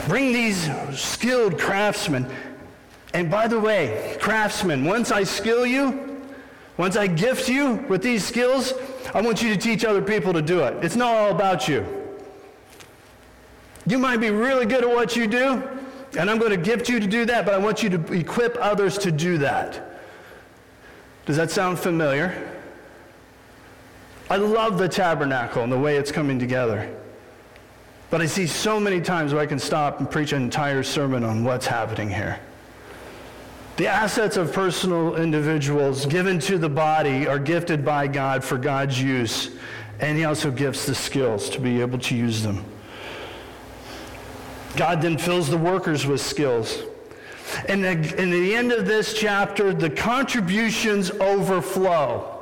Bring 0.08 0.34
these 0.34 0.70
skilled 0.92 1.60
craftsmen. 1.60 2.30
And 3.14 3.30
by 3.30 3.48
the 3.48 3.60
way, 3.60 4.18
craftsmen, 4.20 4.86
once 4.86 5.12
I 5.12 5.24
skill 5.24 5.66
you, 5.66 6.08
Once 6.80 6.96
I 6.96 7.08
gift 7.08 7.50
you 7.50 7.86
with 7.90 8.02
these 8.02 8.26
skills, 8.26 8.74
I 9.14 9.22
want 9.22 9.44
you 9.44 9.54
to 9.54 9.58
teach 9.60 9.84
other 9.84 10.02
people 10.02 10.32
to 10.32 10.42
do 10.42 10.62
it. 10.64 10.82
It's 10.82 10.96
not 10.96 11.14
all 11.14 11.30
about 11.30 11.68
you. 11.68 11.86
You 13.86 14.00
might 14.00 14.22
be 14.22 14.30
really 14.30 14.66
good 14.66 14.86
at 14.86 14.90
what 14.90 15.14
you 15.14 15.28
do, 15.28 15.62
and 16.18 16.30
I'm 16.30 16.38
going 16.40 16.52
to 16.52 16.58
gift 16.58 16.90
you 16.90 17.00
to 17.00 17.08
do 17.08 17.26
that, 17.26 17.46
but 17.46 17.54
I 17.54 17.58
want 17.58 17.84
you 17.84 17.90
to 17.90 18.14
equip 18.14 18.58
others 18.60 18.98
to 19.00 19.12
do 19.12 19.38
that. 19.40 20.00
Does 21.26 21.38
that 21.38 21.52
sound 21.52 21.80
familiar? 21.80 22.50
I 24.30 24.38
love 24.38 24.78
the 24.78 24.90
tabernacle 24.90 25.64
and 25.64 25.72
the 25.72 25.78
way 25.78 25.98
it's 25.98 26.12
coming 26.12 26.40
together. 26.40 26.96
But 28.10 28.22
I 28.22 28.26
see 28.26 28.48
so 28.48 28.80
many 28.80 29.02
times 29.02 29.34
where 29.34 29.42
I 29.42 29.46
can 29.46 29.60
stop 29.60 30.00
and 30.00 30.10
preach 30.10 30.34
an 30.34 30.42
entire 30.42 30.82
sermon 30.84 31.24
on 31.24 31.44
what's 31.44 31.68
happening 31.68 32.10
here. 32.10 32.40
The 33.78 33.88
assets 33.88 34.36
of 34.36 34.52
personal 34.52 35.16
individuals 35.16 36.06
given 36.06 36.40
to 36.40 36.58
the 36.58 36.70
body 36.70 37.28
are 37.28 37.40
gifted 37.40 37.86
by 37.86 38.08
God 38.08 38.44
for 38.44 38.58
God's 38.58 39.02
use, 39.02 39.52
and 40.00 40.18
He 40.18 40.26
also 40.26 40.52
gives 40.52 40.86
the 40.86 40.96
skills 40.96 41.50
to 41.52 41.62
be 41.62 41.80
able 41.80 42.00
to 42.00 42.16
use 42.16 42.44
them. 42.44 42.66
God 44.76 45.02
then 45.02 45.18
fills 45.18 45.50
the 45.50 45.58
workers 45.58 46.06
with 46.06 46.22
skills. 46.22 46.84
And 47.68 47.84
in 47.84 48.30
the 48.30 48.56
end 48.56 48.72
of 48.72 48.86
this 48.86 49.14
chapter, 49.14 49.74
the 49.74 49.90
contributions 49.90 51.12
overflow. 51.12 52.36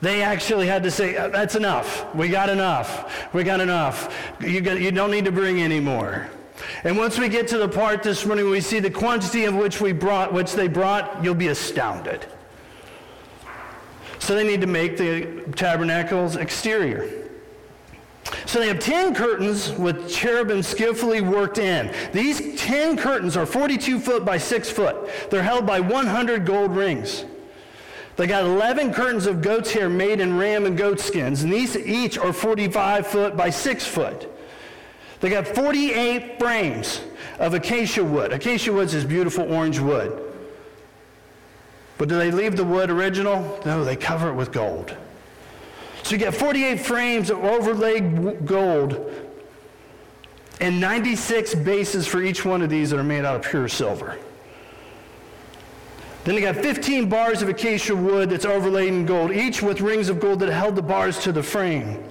They 0.00 0.22
actually 0.22 0.66
had 0.66 0.82
to 0.82 0.90
say, 0.90 1.16
uh, 1.16 1.28
that's 1.28 1.54
enough. 1.54 2.12
We 2.14 2.28
got 2.28 2.48
enough. 2.48 3.32
We 3.32 3.44
got 3.44 3.60
enough. 3.60 4.12
You, 4.40 4.60
got, 4.60 4.80
you 4.80 4.90
don't 4.90 5.12
need 5.12 5.26
to 5.26 5.32
bring 5.32 5.60
any 5.60 5.78
more. 5.78 6.28
And 6.82 6.98
once 6.98 7.18
we 7.18 7.28
get 7.28 7.46
to 7.48 7.58
the 7.58 7.68
part 7.68 8.02
this 8.02 8.26
morning 8.26 8.50
we 8.50 8.60
see 8.60 8.80
the 8.80 8.90
quantity 8.90 9.44
of 9.44 9.54
which 9.54 9.80
we 9.80 9.92
brought, 9.92 10.32
which 10.32 10.54
they 10.54 10.66
brought, 10.66 11.22
you'll 11.22 11.34
be 11.36 11.48
astounded. 11.48 12.26
So 14.18 14.34
they 14.34 14.44
need 14.44 14.60
to 14.60 14.66
make 14.66 14.96
the 14.96 15.44
tabernacle's 15.54 16.36
exterior. 16.36 17.21
So 18.46 18.58
they 18.58 18.68
have 18.68 18.78
10 18.78 19.14
curtains 19.14 19.72
with 19.72 20.10
cherubim 20.10 20.62
skillfully 20.62 21.20
worked 21.20 21.58
in. 21.58 21.92
These 22.12 22.60
10 22.60 22.96
curtains 22.96 23.36
are 23.36 23.46
42 23.46 23.98
foot 24.00 24.24
by 24.24 24.38
6 24.38 24.70
foot. 24.70 25.30
They're 25.30 25.42
held 25.42 25.66
by 25.66 25.80
100 25.80 26.46
gold 26.46 26.74
rings. 26.74 27.24
They 28.16 28.26
got 28.26 28.44
11 28.44 28.92
curtains 28.92 29.26
of 29.26 29.40
goat's 29.40 29.72
hair 29.72 29.88
made 29.88 30.20
in 30.20 30.36
ram 30.36 30.66
and 30.66 30.76
goat 30.76 31.00
skins, 31.00 31.42
and 31.42 31.52
these 31.52 31.76
each 31.76 32.18
are 32.18 32.32
45 32.32 33.06
foot 33.06 33.36
by 33.36 33.50
6 33.50 33.86
foot. 33.86 34.28
They 35.20 35.30
got 35.30 35.46
48 35.46 36.38
frames 36.38 37.00
of 37.38 37.54
acacia 37.54 38.04
wood. 38.04 38.32
Acacia 38.32 38.72
wood 38.72 38.92
is 38.92 39.04
beautiful 39.04 39.50
orange 39.52 39.78
wood. 39.78 40.20
But 41.96 42.08
do 42.08 42.18
they 42.18 42.30
leave 42.30 42.56
the 42.56 42.64
wood 42.64 42.90
original? 42.90 43.60
No, 43.64 43.84
they 43.84 43.96
cover 43.96 44.30
it 44.30 44.34
with 44.34 44.52
gold. 44.52 44.96
So 46.02 46.12
you 46.12 46.18
get 46.18 46.34
48 46.34 46.80
frames 46.80 47.30
of 47.30 47.38
overlaid 47.44 48.44
gold 48.44 49.10
and 50.60 50.80
96 50.80 51.54
bases 51.56 52.06
for 52.06 52.22
each 52.22 52.44
one 52.44 52.62
of 52.62 52.70
these 52.70 52.90
that 52.90 52.98
are 52.98 53.04
made 53.04 53.24
out 53.24 53.36
of 53.36 53.42
pure 53.42 53.68
silver. 53.68 54.18
Then 56.24 56.36
they 56.36 56.40
got 56.40 56.56
15 56.56 57.08
bars 57.08 57.42
of 57.42 57.48
acacia 57.48 57.96
wood 57.96 58.30
that's 58.30 58.44
overlaid 58.44 58.88
in 58.88 59.06
gold, 59.06 59.32
each 59.32 59.60
with 59.60 59.80
rings 59.80 60.08
of 60.08 60.20
gold 60.20 60.38
that 60.40 60.52
held 60.52 60.76
the 60.76 60.82
bars 60.82 61.18
to 61.24 61.32
the 61.32 61.42
frame. 61.42 62.04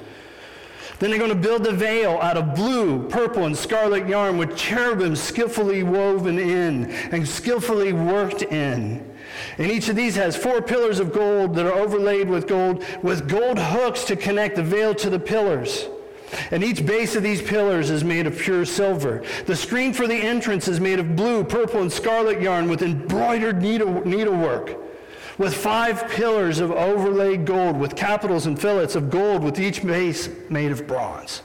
Then 0.99 1.09
they're 1.09 1.19
going 1.19 1.29
to 1.29 1.35
build 1.35 1.63
the 1.63 1.71
veil 1.71 2.19
out 2.21 2.37
of 2.37 2.53
blue, 2.53 3.07
purple, 3.07 3.45
and 3.45 3.57
scarlet 3.57 4.07
yarn 4.07 4.37
with 4.37 4.55
cherubim 4.55 5.15
skillfully 5.15 5.81
woven 5.81 6.37
in 6.37 6.91
and 7.11 7.27
skillfully 7.27 7.93
worked 7.93 8.43
in. 8.43 9.10
And 9.57 9.71
each 9.71 9.89
of 9.89 9.95
these 9.95 10.15
has 10.15 10.35
four 10.35 10.61
pillars 10.61 10.99
of 10.99 11.13
gold 11.13 11.55
that 11.55 11.65
are 11.65 11.73
overlaid 11.73 12.29
with 12.29 12.47
gold, 12.47 12.83
with 13.01 13.27
gold 13.27 13.59
hooks 13.59 14.03
to 14.05 14.15
connect 14.15 14.55
the 14.55 14.63
veil 14.63 14.95
to 14.95 15.09
the 15.09 15.19
pillars. 15.19 15.87
And 16.51 16.63
each 16.63 16.85
base 16.85 17.15
of 17.15 17.23
these 17.23 17.41
pillars 17.41 17.89
is 17.89 18.03
made 18.03 18.25
of 18.25 18.37
pure 18.37 18.65
silver. 18.65 19.23
The 19.45 19.55
screen 19.55 19.93
for 19.93 20.07
the 20.07 20.15
entrance 20.15 20.67
is 20.67 20.79
made 20.79 20.99
of 20.99 21.15
blue, 21.15 21.43
purple, 21.43 21.81
and 21.81 21.91
scarlet 21.91 22.41
yarn 22.41 22.69
with 22.69 22.81
embroidered 22.81 23.61
needle, 23.61 24.05
needlework. 24.05 24.77
With 25.37 25.55
five 25.55 26.09
pillars 26.09 26.59
of 26.59 26.71
overlaid 26.71 27.45
gold, 27.45 27.77
with 27.77 27.95
capitals 27.95 28.45
and 28.45 28.59
fillets 28.59 28.95
of 28.95 29.09
gold, 29.09 29.43
with 29.43 29.59
each 29.59 29.83
base 29.83 30.29
made 30.49 30.71
of 30.71 30.87
bronze. 30.87 31.41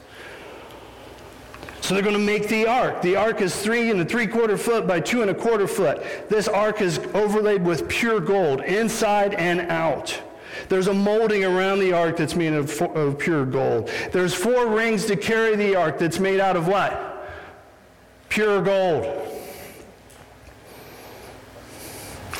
So 1.87 1.93
they're 1.93 2.03
going 2.03 2.17
to 2.17 2.19
make 2.19 2.49
the 2.49 2.67
ark. 2.67 3.01
The 3.01 3.15
ark 3.15 3.39
is 3.39 3.55
three 3.55 3.89
and 3.89 4.01
a 4.01 4.03
three 4.03 4.27
quarter 4.27 4.57
foot 4.57 4.85
by 4.85 4.99
two 4.99 5.21
and 5.21 5.31
a 5.31 5.33
quarter 5.33 5.69
foot. 5.69 6.03
This 6.27 6.49
ark 6.49 6.81
is 6.81 6.97
overlaid 7.13 7.63
with 7.63 7.87
pure 7.87 8.19
gold, 8.19 8.59
inside 8.59 9.33
and 9.35 9.61
out. 9.71 10.21
There's 10.67 10.87
a 10.87 10.93
molding 10.93 11.45
around 11.45 11.79
the 11.79 11.93
ark 11.93 12.17
that's 12.17 12.35
made 12.35 12.51
of, 12.51 12.81
of 12.81 13.17
pure 13.17 13.45
gold. 13.45 13.89
There's 14.11 14.33
four 14.33 14.67
rings 14.67 15.05
to 15.05 15.15
carry 15.15 15.55
the 15.55 15.77
ark 15.77 15.97
that's 15.97 16.19
made 16.19 16.41
out 16.41 16.57
of 16.57 16.67
what? 16.67 17.25
Pure 18.27 18.63
gold. 18.63 19.36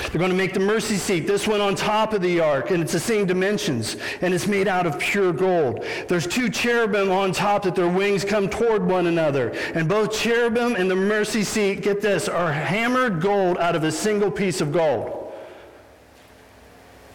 They're 0.04 0.20
going 0.20 0.32
to 0.32 0.38
make 0.38 0.54
the 0.54 0.60
mercy 0.60 0.96
seat, 0.96 1.28
this 1.28 1.48
one 1.48 1.62
on 1.62 1.76
top 1.76 2.14
of 2.14 2.22
the 2.22 2.40
ark, 2.40 2.72
and 2.72 2.82
it's 2.82 2.94
the 2.94 3.00
same 3.00 3.26
dimensions, 3.26 3.98
and 4.22 4.34
it's 4.34 4.48
made 4.48 4.68
out 4.68 4.86
of 4.86 5.00
pure 5.00 5.34
gold. 5.34 5.86
There's 6.08 6.28
two 6.28 6.50
cherubim 6.50 7.12
on 7.12 7.32
top 7.32 7.64
that 7.64 7.76
their 7.76 7.90
wings 7.90 8.24
come 8.24 8.50
toward 8.50 8.86
one 8.86 9.08
another. 9.08 9.50
And 9.74 9.88
both 9.88 10.14
cherubim 10.14 10.76
and 10.76 10.90
the 10.90 10.96
mercy 10.96 11.44
seat, 11.44 11.82
get 11.82 12.02
this, 12.02 12.30
are 12.30 12.52
hammered 12.52 13.22
gold 13.22 13.58
out 13.58 13.76
of 13.76 13.84
a 13.84 13.92
single 13.92 14.32
piece 14.32 14.62
of 14.62 14.72
gold. 14.72 15.34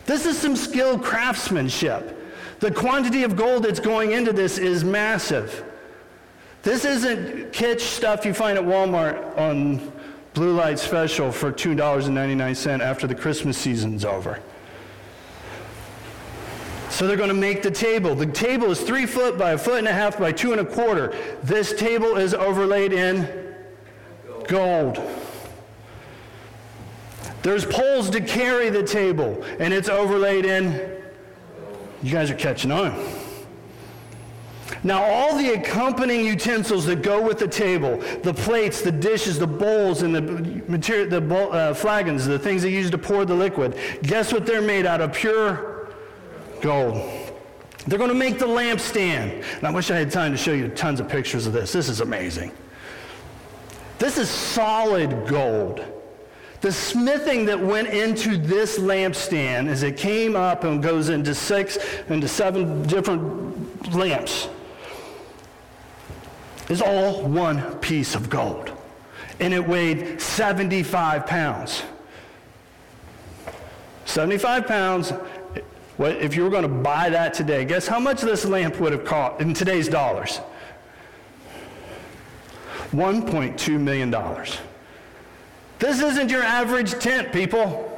This 0.07 0.27
is 0.27 0.37
some 0.37 0.57
skilled 0.57 1.03
craftsmanship. 1.03 2.19
The 2.61 2.71
quantity 2.71 3.23
of 3.25 3.37
gold 3.37 3.65
that's 3.65 3.81
going 3.81 4.13
into 4.13 4.33
this 4.33 4.59
is 4.59 4.85
massive. 4.85 5.65
This 6.63 6.85
isn't 6.85 7.53
kitsch 7.53 7.81
stuff 7.81 8.25
you 8.25 8.35
find 8.35 8.57
at 8.57 8.65
Walmart 8.65 9.37
on 9.37 9.92
Blue 10.35 10.53
Light 10.55 10.79
Special 10.79 11.31
for 11.31 11.53
$2.99 11.53 12.81
after 12.81 13.07
the 13.07 13.15
Christmas 13.15 13.59
season's 13.59 14.05
over. 14.05 14.41
So 16.89 17.07
they're 17.07 17.17
going 17.17 17.29
to 17.29 17.35
make 17.35 17.63
the 17.63 17.71
table. 17.71 18.15
The 18.15 18.27
table 18.27 18.71
is 18.71 18.81
three 18.81 19.07
foot 19.07 19.39
by 19.39 19.53
a 19.53 19.59
foot 19.59 19.79
and 19.79 19.89
a 19.89 19.93
half 19.93 20.19
by 20.19 20.33
two 20.33 20.53
and 20.53 20.61
a 20.61 20.65
quarter. 20.65 21.15
This 21.43 21.75
table 21.75 22.17
is 22.17 22.35
overlaid 22.35 22.93
in 22.93 23.55
gold. 24.47 25.01
There's 27.43 27.65
poles 27.67 28.09
to 28.11 28.21
carry 28.21 28.71
the 28.71 28.85
table, 28.85 29.43
and 29.59 29.75
it's 29.75 29.89
overlaid 29.89 30.45
in. 30.45 31.03
You 32.03 32.13
guys 32.13 32.31
are 32.31 32.37
catching 32.37 32.71
on. 32.71 33.22
Now, 34.85 35.03
all 35.05 35.37
the 35.37 35.51
accompanying 35.51 36.27
utensils 36.27 36.87
that 36.87 37.03
go 37.03 37.23
with 37.23 37.39
the 37.39 37.47
table, 37.47 37.99
the 38.23 38.35
plates, 38.35 38.83
the 38.83 38.91
dishes, 38.91 39.39
the 39.39 39.47
bowls, 39.47 40.03
and 40.03 40.15
the 40.15 40.23
material, 40.69 41.09
the 41.09 41.35
uh, 41.35 41.75
flagons, 41.75 42.27
the 42.27 42.39
things 42.39 42.63
they 42.63 42.71
use 42.71 42.91
to 42.91 42.99
pour 42.99 43.25
the 43.25 43.35
liquid, 43.35 43.79
guess 44.03 44.33
what 44.33 44.45
they're 44.45 44.61
made 44.61 44.85
out 44.85 45.01
of? 45.01 45.13
Pure 45.13 45.93
gold. 46.61 46.97
They're 47.87 47.99
going 47.99 48.11
to 48.11 48.17
make 48.17 48.39
the 48.39 48.47
lampstand. 48.47 49.45
And 49.59 49.65
I 49.67 49.71
wish 49.71 49.91
I 49.91 49.97
had 49.97 50.11
time 50.11 50.33
to 50.33 50.39
show 50.39 50.53
you 50.53 50.69
tons 50.69 51.01
of 51.01 51.09
pictures 51.09 51.47
of 51.47 51.53
this. 51.53 51.73
This 51.73 51.89
is 51.89 52.01
amazing. 52.01 52.53
This 53.99 54.19
is 54.19 54.29
solid 54.29 55.29
gold. 55.29 55.85
The 56.61 56.73
smithing 56.73 57.45
that 57.47 57.59
went 57.59 57.89
into 57.89 58.37
this 58.37 58.79
lampstand 58.79 59.69
as 59.69 59.83
it 59.83 59.97
came 59.97 60.37
up 60.37 60.63
and 60.63 60.81
goes 60.81 61.09
into 61.09 61.35
six, 61.35 61.79
into 62.09 62.29
seven 62.29 62.83
different 62.85 63.95
lamps, 63.95 64.49
is 66.69 66.81
all 66.81 67.23
one 67.23 67.79
piece 67.79 68.15
of 68.15 68.31
gold. 68.31 68.73
And 69.41 69.53
it 69.53 69.67
weighed 69.67 70.21
75 70.21 71.27
pounds. 71.27 71.83
75 74.05 74.67
pounds. 74.67 75.13
If 75.99 76.35
you 76.35 76.45
were 76.45 76.51
going 76.51 76.63
to 76.63 76.69
buy 76.69 77.11
that 77.11 77.35
today, 77.35 77.65
guess 77.65 77.87
how 77.87 78.01
much 78.01 78.21
this 78.21 78.45
lamp 78.45 78.81
would 78.81 78.93
have 78.93 79.05
cost 79.05 79.41
in 79.41 79.55
today's 79.55 79.89
dollars? 79.89 80.41
$1.2 82.93 83.81
million. 83.81 84.11
This 85.79 86.01
isn't 86.01 86.31
your 86.31 86.43
average 86.43 86.93
tent, 86.93 87.33
people. 87.33 87.89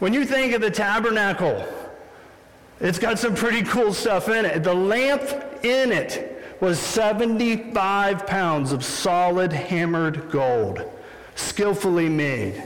When 0.00 0.12
you 0.12 0.24
think 0.24 0.52
of 0.52 0.60
the 0.60 0.70
tabernacle, 0.70 1.66
it's 2.80 2.98
got 2.98 3.18
some 3.18 3.34
pretty 3.34 3.62
cool 3.62 3.92
stuff 3.92 4.28
in 4.28 4.44
it. 4.44 4.62
The 4.62 4.74
lamp 4.74 5.22
in 5.64 5.92
it 5.92 6.37
was 6.60 6.78
75 6.78 8.26
pounds 8.26 8.72
of 8.72 8.84
solid 8.84 9.52
hammered 9.52 10.30
gold, 10.30 10.82
skillfully 11.34 12.08
made. 12.08 12.62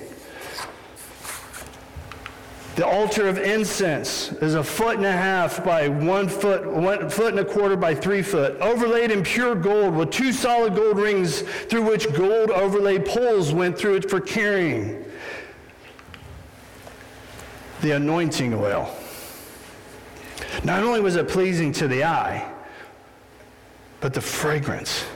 The 2.74 2.86
altar 2.86 3.28
of 3.28 3.36
incense 3.36 4.32
is 4.32 4.54
a 4.54 4.64
foot 4.64 4.96
and 4.96 5.04
a 5.04 5.12
half 5.12 5.62
by 5.62 5.88
one 5.88 6.26
foot, 6.26 6.66
one 6.66 7.10
foot 7.10 7.28
and 7.28 7.40
a 7.40 7.44
quarter 7.44 7.76
by 7.76 7.94
three 7.94 8.22
foot, 8.22 8.58
overlaid 8.60 9.10
in 9.10 9.22
pure 9.22 9.54
gold 9.54 9.94
with 9.94 10.10
two 10.10 10.32
solid 10.32 10.74
gold 10.74 10.98
rings 10.98 11.42
through 11.42 11.82
which 11.82 12.10
gold 12.14 12.50
overlaid 12.50 13.04
poles 13.04 13.52
went 13.52 13.76
through 13.76 13.96
it 13.96 14.08
for 14.08 14.20
carrying. 14.20 15.04
the 17.82 17.90
anointing 17.90 18.54
oil. 18.54 18.96
Not 20.64 20.84
only 20.84 21.00
was 21.00 21.16
it 21.16 21.28
pleasing 21.28 21.72
to 21.72 21.88
the 21.88 22.04
eye, 22.04 22.51
but 24.02 24.12
the 24.12 24.20
fragrance. 24.20 25.06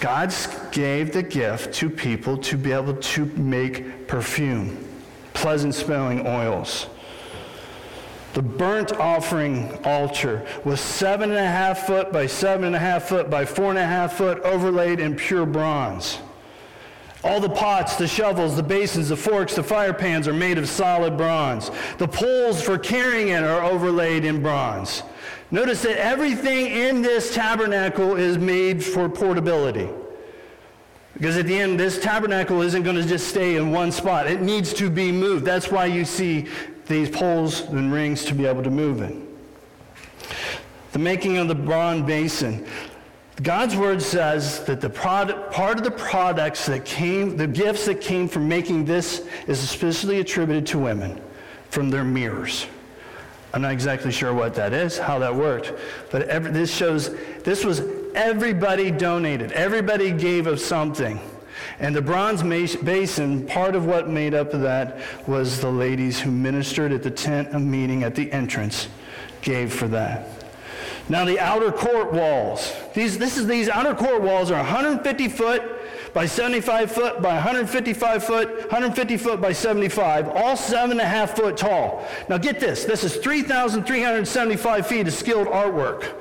God 0.00 0.32
gave 0.70 1.12
the 1.12 1.24
gift 1.24 1.74
to 1.74 1.90
people 1.90 2.38
to 2.38 2.56
be 2.56 2.72
able 2.72 2.94
to 2.94 3.24
make 3.36 4.06
perfume, 4.06 4.78
pleasant 5.34 5.74
smelling 5.74 6.24
oils. 6.24 6.86
The 8.34 8.42
burnt 8.42 8.92
offering 8.92 9.76
altar 9.84 10.46
was 10.64 10.80
seven 10.80 11.30
and 11.30 11.38
a 11.38 11.50
half 11.50 11.86
foot 11.86 12.12
by 12.12 12.26
seven 12.26 12.64
and 12.66 12.76
a 12.76 12.78
half 12.78 13.08
foot 13.08 13.28
by 13.28 13.44
four 13.44 13.70
and 13.70 13.78
a 13.78 13.84
half 13.84 14.16
foot, 14.16 14.38
overlaid 14.42 15.00
in 15.00 15.16
pure 15.16 15.44
bronze. 15.44 16.18
All 17.24 17.40
the 17.40 17.50
pots, 17.50 17.96
the 17.96 18.06
shovels, 18.06 18.54
the 18.54 18.62
basins, 18.62 19.08
the 19.08 19.16
forks, 19.16 19.56
the 19.56 19.64
fire 19.64 19.92
pans 19.92 20.28
are 20.28 20.32
made 20.32 20.58
of 20.58 20.68
solid 20.68 21.16
bronze. 21.16 21.72
The 21.96 22.06
poles 22.06 22.62
for 22.62 22.78
carrying 22.78 23.28
it 23.28 23.42
are 23.42 23.64
overlaid 23.64 24.24
in 24.24 24.40
bronze. 24.40 25.02
Notice 25.50 25.82
that 25.82 25.98
everything 25.98 26.66
in 26.66 27.00
this 27.00 27.34
tabernacle 27.34 28.16
is 28.16 28.36
made 28.36 28.84
for 28.84 29.08
portability. 29.08 29.88
Because 31.14 31.36
at 31.36 31.46
the 31.46 31.58
end, 31.58 31.80
this 31.80 31.98
tabernacle 31.98 32.60
isn't 32.60 32.82
going 32.82 32.96
to 32.96 33.04
just 33.04 33.28
stay 33.28 33.56
in 33.56 33.72
one 33.72 33.90
spot. 33.90 34.26
It 34.26 34.42
needs 34.42 34.72
to 34.74 34.90
be 34.90 35.10
moved. 35.10 35.44
That's 35.44 35.70
why 35.70 35.86
you 35.86 36.04
see 36.04 36.46
these 36.86 37.08
poles 37.08 37.62
and 37.62 37.92
rings 37.92 38.24
to 38.26 38.34
be 38.34 38.46
able 38.46 38.62
to 38.62 38.70
move 38.70 39.00
it. 39.02 39.16
The 40.92 40.98
making 40.98 41.38
of 41.38 41.48
the 41.48 41.54
bronze 41.54 42.06
basin. 42.06 42.66
God's 43.42 43.76
word 43.76 44.02
says 44.02 44.64
that 44.64 44.80
the 44.80 44.90
product, 44.90 45.52
part 45.52 45.78
of 45.78 45.84
the 45.84 45.90
products 45.90 46.66
that 46.66 46.84
came, 46.84 47.36
the 47.36 47.46
gifts 47.46 47.86
that 47.86 48.00
came 48.00 48.28
from 48.28 48.48
making 48.48 48.84
this 48.84 49.26
is 49.46 49.62
especially 49.62 50.20
attributed 50.20 50.66
to 50.68 50.78
women 50.78 51.20
from 51.70 51.88
their 51.88 52.04
mirrors. 52.04 52.66
I'm 53.58 53.62
not 53.62 53.72
exactly 53.72 54.12
sure 54.12 54.32
what 54.32 54.54
that 54.54 54.72
is, 54.72 54.98
how 54.98 55.18
that 55.18 55.34
worked, 55.34 55.72
but 56.12 56.28
every, 56.28 56.52
this 56.52 56.72
shows 56.72 57.12
this 57.42 57.64
was 57.64 57.82
everybody 58.14 58.92
donated, 58.92 59.50
everybody 59.50 60.12
gave 60.12 60.46
of 60.46 60.60
something. 60.60 61.18
And 61.80 61.92
the 61.92 62.00
bronze 62.00 62.40
basin, 62.44 63.48
part 63.48 63.74
of 63.74 63.84
what 63.84 64.08
made 64.08 64.32
up 64.32 64.54
of 64.54 64.60
that 64.60 65.00
was 65.26 65.60
the 65.60 65.72
ladies 65.72 66.20
who 66.20 66.30
ministered 66.30 66.92
at 66.92 67.02
the 67.02 67.10
tent 67.10 67.48
of 67.48 67.60
meeting 67.60 68.04
at 68.04 68.14
the 68.14 68.30
entrance 68.30 68.86
gave 69.42 69.72
for 69.72 69.88
that. 69.88 70.28
Now 71.08 71.24
the 71.24 71.40
outer 71.40 71.72
court 71.72 72.12
walls. 72.12 72.72
These, 72.94 73.18
this 73.18 73.36
is, 73.36 73.48
these 73.48 73.68
outer 73.68 73.96
court 73.96 74.22
walls 74.22 74.52
are 74.52 74.62
150 74.62 75.28
foot 75.30 75.62
by 76.14 76.26
75 76.26 76.90
foot 76.90 77.22
by 77.22 77.34
155 77.34 78.24
foot, 78.24 78.48
150 78.62 79.16
foot 79.16 79.40
by 79.40 79.52
75, 79.52 80.28
all 80.28 80.56
seven 80.56 80.92
and 80.92 81.00
a 81.00 81.04
half 81.04 81.36
foot 81.36 81.56
tall. 81.56 82.06
Now 82.28 82.38
get 82.38 82.60
this, 82.60 82.84
this 82.84 83.04
is 83.04 83.16
3,375 83.16 84.86
feet 84.86 85.06
of 85.06 85.12
skilled 85.12 85.48
artwork. 85.48 86.14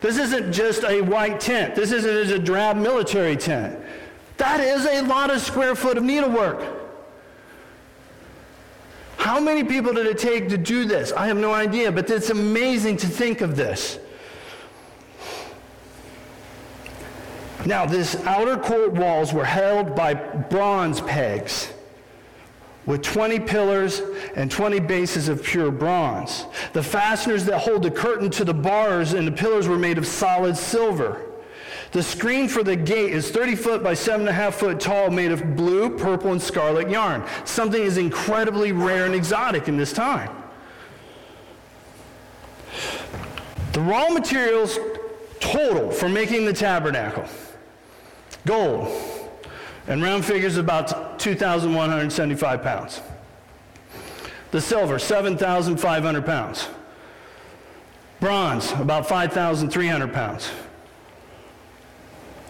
This 0.00 0.16
isn't 0.16 0.52
just 0.52 0.84
a 0.84 1.00
white 1.00 1.40
tent. 1.40 1.74
This 1.74 1.90
isn't 1.90 2.28
just 2.28 2.32
a 2.32 2.38
drab 2.38 2.76
military 2.76 3.36
tent. 3.36 3.78
That 4.36 4.60
is 4.60 4.86
a 4.86 5.02
lot 5.02 5.30
of 5.30 5.40
square 5.40 5.74
foot 5.74 5.96
of 5.96 6.04
needlework. 6.04 6.76
How 9.16 9.40
many 9.40 9.64
people 9.64 9.92
did 9.92 10.06
it 10.06 10.18
take 10.18 10.48
to 10.50 10.56
do 10.56 10.84
this? 10.84 11.12
I 11.12 11.26
have 11.26 11.36
no 11.36 11.52
idea, 11.52 11.90
but 11.90 12.08
it's 12.08 12.30
amazing 12.30 12.98
to 12.98 13.08
think 13.08 13.40
of 13.40 13.56
this. 13.56 13.98
Now, 17.66 17.86
these 17.86 18.16
outer 18.24 18.56
court 18.56 18.92
walls 18.92 19.32
were 19.32 19.44
held 19.44 19.96
by 19.96 20.14
bronze 20.14 21.00
pegs 21.00 21.72
with 22.86 23.02
20 23.02 23.40
pillars 23.40 24.00
and 24.34 24.50
20 24.50 24.80
bases 24.80 25.28
of 25.28 25.42
pure 25.42 25.70
bronze. 25.70 26.46
The 26.72 26.82
fasteners 26.82 27.44
that 27.44 27.58
hold 27.58 27.82
the 27.82 27.90
curtain 27.90 28.30
to 28.30 28.44
the 28.44 28.54
bars 28.54 29.12
and 29.12 29.26
the 29.26 29.32
pillars 29.32 29.68
were 29.68 29.76
made 29.76 29.98
of 29.98 30.06
solid 30.06 30.56
silver. 30.56 31.26
The 31.92 32.02
screen 32.02 32.48
for 32.48 32.62
the 32.62 32.76
gate 32.76 33.12
is 33.12 33.30
30 33.30 33.56
foot 33.56 33.82
by 33.82 33.92
7.5 33.92 34.54
foot 34.54 34.80
tall, 34.80 35.10
made 35.10 35.32
of 35.32 35.54
blue, 35.54 35.98
purple, 35.98 36.32
and 36.32 36.40
scarlet 36.40 36.88
yarn. 36.88 37.24
Something 37.44 37.82
is 37.82 37.98
incredibly 37.98 38.72
rare 38.72 39.04
and 39.04 39.14
exotic 39.14 39.68
in 39.68 39.76
this 39.76 39.92
time. 39.92 40.30
The 43.72 43.80
raw 43.80 44.08
materials 44.08 44.78
total 45.40 45.90
for 45.90 46.08
making 46.08 46.46
the 46.46 46.52
tabernacle 46.54 47.26
gold, 48.48 48.88
and 49.86 50.02
round 50.02 50.24
figures 50.24 50.56
about 50.56 51.18
2,175 51.18 52.62
pounds. 52.62 53.02
The 54.52 54.60
silver, 54.60 54.98
7,500 54.98 56.24
pounds. 56.24 56.68
Bronze, 58.20 58.72
about 58.72 59.06
5,300 59.06 60.12
pounds. 60.14 60.48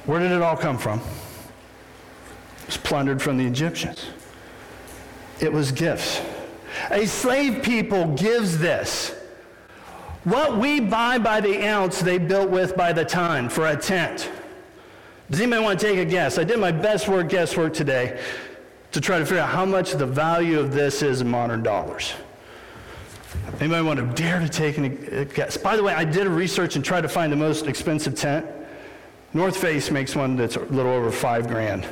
Where 0.06 0.20
did 0.20 0.30
it 0.30 0.40
all 0.40 0.56
come 0.56 0.78
from? 0.78 1.00
It 2.60 2.66
was 2.66 2.76
plundered 2.76 3.20
from 3.20 3.36
the 3.36 3.44
Egyptians. 3.44 4.06
It 5.40 5.52
was 5.52 5.72
gifts. 5.72 6.22
A 6.90 7.06
slave 7.06 7.64
people 7.64 8.14
gives 8.14 8.58
this. 8.58 9.14
What 10.22 10.58
we 10.58 10.78
buy 10.78 11.18
by 11.18 11.40
the 11.40 11.66
ounce, 11.66 12.00
they 12.00 12.18
built 12.18 12.50
with 12.50 12.76
by 12.76 12.92
the 12.92 13.04
ton 13.04 13.48
for 13.48 13.66
a 13.66 13.76
tent. 13.76 14.30
Does 15.30 15.40
anybody 15.40 15.62
want 15.62 15.78
to 15.78 15.86
take 15.86 15.98
a 15.98 16.06
guess? 16.06 16.38
I 16.38 16.44
did 16.44 16.58
my 16.58 16.72
best 16.72 17.06
work 17.06 17.28
guesswork 17.28 17.74
today 17.74 18.18
to 18.92 19.00
try 19.00 19.18
to 19.18 19.26
figure 19.26 19.42
out 19.42 19.50
how 19.50 19.66
much 19.66 19.92
the 19.92 20.06
value 20.06 20.58
of 20.58 20.72
this 20.72 21.02
is 21.02 21.20
in 21.20 21.28
modern 21.28 21.62
dollars. 21.62 22.14
Anybody 23.60 23.86
want 23.86 23.98
to 23.98 24.22
dare 24.22 24.40
to 24.40 24.48
take 24.48 24.78
a 24.78 25.26
guess? 25.26 25.58
By 25.58 25.76
the 25.76 25.82
way, 25.82 25.92
I 25.92 26.04
did 26.04 26.26
a 26.26 26.30
research 26.30 26.76
and 26.76 26.84
tried 26.84 27.02
to 27.02 27.08
find 27.10 27.30
the 27.30 27.36
most 27.36 27.66
expensive 27.66 28.14
tent. 28.14 28.46
North 29.34 29.58
Face 29.58 29.90
makes 29.90 30.16
one 30.16 30.36
that's 30.36 30.56
a 30.56 30.60
little 30.60 30.92
over 30.92 31.10
five 31.10 31.46
grand. 31.46 31.86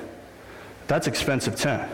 That's 0.86 1.06
expensive 1.06 1.56
tent. 1.56 1.90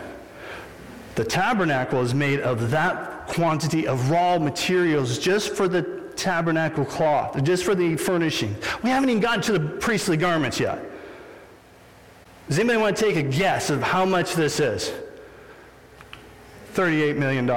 The 1.15 1.25
tabernacle 1.25 2.01
is 2.01 2.13
made 2.13 2.39
of 2.39 2.71
that 2.71 3.27
quantity 3.27 3.85
of 3.85 4.09
raw 4.09 4.39
materials 4.39 5.19
just 5.19 5.55
for 5.55 5.67
the 5.67 5.81
tabernacle 6.15 6.85
cloth, 6.85 7.43
just 7.43 7.65
for 7.65 7.75
the 7.75 7.97
furnishing. 7.97 8.55
We 8.81 8.89
haven't 8.89 9.09
even 9.09 9.21
gotten 9.21 9.41
to 9.41 9.51
the 9.53 9.59
priestly 9.59 10.15
garments 10.15 10.57
yet. 10.57 10.92
Does 12.47 12.59
anybody 12.59 12.79
want 12.79 12.97
to 12.97 13.03
take 13.03 13.15
a 13.15 13.23
guess 13.23 13.69
of 13.69 13.81
how 13.81 14.05
much 14.05 14.33
this 14.33 14.59
is? 14.59 14.91
$38 16.73 17.17
million. 17.17 17.47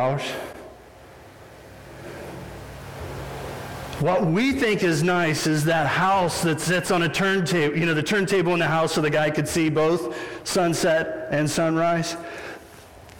What 4.00 4.26
we 4.26 4.52
think 4.52 4.82
is 4.82 5.02
nice 5.02 5.46
is 5.46 5.64
that 5.64 5.86
house 5.86 6.42
that 6.42 6.60
sits 6.60 6.90
on 6.90 7.02
a 7.02 7.08
turntable, 7.08 7.76
you 7.76 7.86
know, 7.86 7.94
the 7.94 8.02
turntable 8.02 8.52
in 8.52 8.58
the 8.58 8.66
house 8.66 8.92
so 8.92 9.00
the 9.00 9.08
guy 9.08 9.30
could 9.30 9.48
see 9.48 9.70
both 9.70 10.14
sunset 10.46 11.28
and 11.30 11.50
sunrise. 11.50 12.16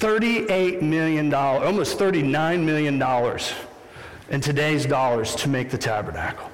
$38 0.01 0.83
million, 0.83 1.33
almost 1.33 1.99
$39 1.99 2.63
million 2.63 3.03
in 4.29 4.41
today's 4.41 4.85
dollars 4.85 5.35
to 5.37 5.49
make 5.49 5.71
the 5.71 5.79
tabernacle. 5.79 6.51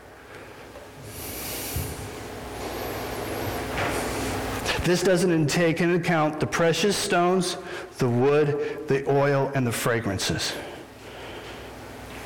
This 4.85 5.03
doesn't 5.03 5.47
take 5.47 5.81
into 5.81 5.95
account 5.95 6.40
the 6.40 6.47
precious 6.47 6.97
stones, 6.97 7.57
the 7.99 8.09
wood, 8.09 8.88
the 8.88 9.09
oil, 9.09 9.53
and 9.55 9.64
the 9.64 9.71
fragrances. 9.73 10.55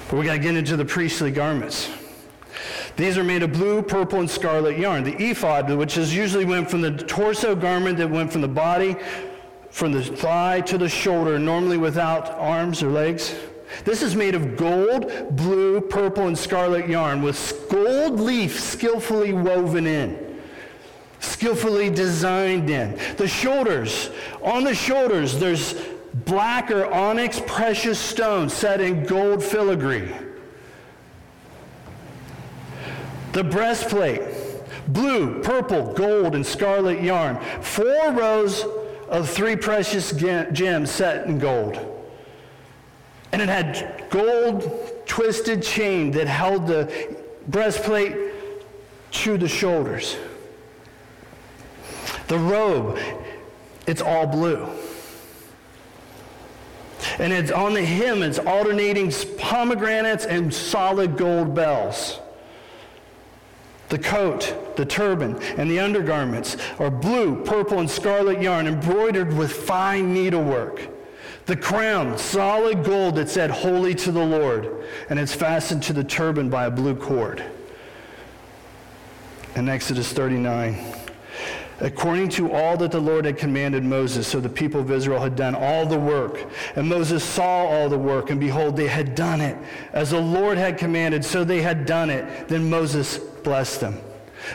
But 0.08 0.18
we 0.18 0.24
got 0.24 0.34
to 0.34 0.38
get 0.38 0.56
into 0.56 0.76
the 0.76 0.84
priestly 0.84 1.30
garments. 1.30 1.90
These 2.96 3.18
are 3.18 3.24
made 3.24 3.42
of 3.42 3.52
blue, 3.52 3.82
purple, 3.82 4.20
and 4.20 4.30
scarlet 4.30 4.78
yarn. 4.78 5.04
The 5.04 5.16
ephod, 5.16 5.70
which 5.70 5.98
is 5.98 6.14
usually 6.14 6.46
went 6.46 6.70
from 6.70 6.80
the 6.80 6.92
torso 6.92 7.54
garment 7.54 7.98
that 7.98 8.08
went 8.08 8.32
from 8.32 8.40
the 8.40 8.48
body, 8.48 8.96
from 9.70 9.92
the 9.92 10.02
thigh 10.02 10.62
to 10.62 10.78
the 10.78 10.88
shoulder, 10.88 11.38
normally 11.38 11.76
without 11.76 12.30
arms 12.30 12.82
or 12.82 12.88
legs. 12.88 13.34
This 13.84 14.00
is 14.00 14.16
made 14.16 14.34
of 14.34 14.56
gold, 14.56 15.36
blue, 15.36 15.82
purple, 15.82 16.26
and 16.26 16.38
scarlet 16.38 16.88
yarn 16.88 17.20
with 17.20 17.66
gold 17.68 18.18
leaf 18.18 18.58
skillfully 18.58 19.34
woven 19.34 19.86
in, 19.86 20.25
skillfully 21.20 21.90
designed 21.90 22.70
in. 22.70 22.98
The 23.16 23.28
shoulders, 23.28 24.10
on 24.42 24.64
the 24.64 24.74
shoulders, 24.74 25.38
there's 25.38 25.74
black 26.24 26.70
or 26.70 26.86
onyx 26.86 27.40
precious 27.46 27.98
stone 27.98 28.48
set 28.48 28.80
in 28.80 29.04
gold 29.04 29.42
filigree. 29.42 30.12
The 33.32 33.44
breastplate, 33.44 34.22
blue, 34.88 35.42
purple, 35.42 35.92
gold, 35.92 36.34
and 36.34 36.44
scarlet 36.44 37.02
yarn. 37.02 37.38
Four 37.60 38.12
rows 38.12 38.64
of 39.08 39.28
three 39.28 39.56
precious 39.56 40.12
gems 40.12 40.90
set 40.90 41.26
in 41.26 41.38
gold. 41.38 41.78
And 43.32 43.42
it 43.42 43.48
had 43.48 44.06
gold 44.10 45.04
twisted 45.06 45.62
chain 45.62 46.10
that 46.12 46.26
held 46.26 46.66
the 46.66 47.16
breastplate 47.48 48.16
to 49.10 49.36
the 49.36 49.48
shoulders. 49.48 50.16
The 52.28 52.38
robe, 52.38 52.98
it's 53.86 54.02
all 54.02 54.26
blue. 54.26 54.68
And 57.18 57.32
it's 57.32 57.50
on 57.50 57.74
the 57.74 57.84
hem, 57.84 58.22
it's 58.22 58.38
alternating 58.38 59.12
pomegranates 59.38 60.26
and 60.26 60.52
solid 60.52 61.16
gold 61.16 61.54
bells. 61.54 62.18
The 63.88 63.98
coat, 63.98 64.76
the 64.76 64.84
turban, 64.84 65.40
and 65.56 65.70
the 65.70 65.78
undergarments 65.78 66.56
are 66.80 66.90
blue, 66.90 67.44
purple, 67.44 67.78
and 67.78 67.88
scarlet 67.88 68.42
yarn 68.42 68.66
embroidered 68.66 69.32
with 69.32 69.52
fine 69.52 70.12
needlework. 70.12 70.88
The 71.46 71.56
crown, 71.56 72.18
solid 72.18 72.84
gold 72.84 73.14
that 73.14 73.28
said, 73.28 73.50
Holy 73.50 73.94
to 73.94 74.10
the 74.10 74.24
Lord, 74.24 74.84
and 75.08 75.18
it's 75.18 75.32
fastened 75.32 75.84
to 75.84 75.92
the 75.92 76.02
turban 76.02 76.50
by 76.50 76.64
a 76.64 76.70
blue 76.70 76.96
cord. 76.96 77.44
In 79.54 79.68
Exodus 79.68 80.12
39, 80.12 80.74
according 81.80 82.28
to 82.30 82.52
all 82.52 82.76
that 82.78 82.90
the 82.90 83.00
Lord 83.00 83.24
had 83.24 83.36
commanded 83.36 83.84
Moses. 83.84 84.26
So 84.26 84.40
the 84.40 84.48
people 84.48 84.80
of 84.80 84.90
Israel 84.90 85.20
had 85.20 85.36
done 85.36 85.54
all 85.54 85.86
the 85.86 85.98
work. 85.98 86.46
And 86.74 86.88
Moses 86.88 87.22
saw 87.22 87.66
all 87.66 87.88
the 87.88 87.98
work, 87.98 88.30
and 88.30 88.40
behold, 88.40 88.76
they 88.76 88.88
had 88.88 89.14
done 89.14 89.40
it. 89.40 89.56
As 89.92 90.10
the 90.10 90.20
Lord 90.20 90.58
had 90.58 90.78
commanded, 90.78 91.24
so 91.24 91.44
they 91.44 91.62
had 91.62 91.86
done 91.86 92.10
it. 92.10 92.48
Then 92.48 92.70
Moses 92.70 93.18
blessed 93.18 93.80
them. 93.80 94.00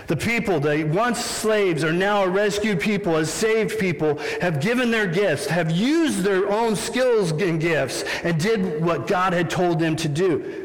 The 0.08 0.16
people, 0.16 0.60
the 0.60 0.86
once 0.86 1.20
slaves, 1.20 1.84
are 1.84 1.92
now 1.92 2.24
a 2.24 2.30
rescued 2.30 2.80
people, 2.80 3.18
as 3.18 3.30
saved 3.32 3.78
people, 3.78 4.18
have 4.40 4.62
given 4.62 4.90
their 4.90 5.08
gifts, 5.08 5.48
have 5.48 5.70
used 5.70 6.20
their 6.20 6.50
own 6.50 6.76
skills 6.76 7.32
and 7.32 7.60
gifts, 7.60 8.04
and 8.24 8.40
did 8.40 8.82
what 8.82 9.08
God 9.08 9.34
had 9.34 9.50
told 9.50 9.80
them 9.80 9.96
to 9.98 10.08
do. 10.08 10.61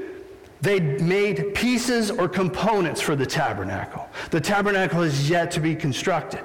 They 0.67 0.81
made 0.81 1.55
pieces 1.55 2.11
or 2.11 2.29
components 2.29 3.01
for 3.01 3.15
the 3.15 3.25
tabernacle. 3.25 4.09
The 4.33 4.41
tabernacle 4.41 5.03
is 5.03 5.31
yet 5.31 5.53
to 5.53 5.61
be 5.61 5.77
constructed. 5.77 6.41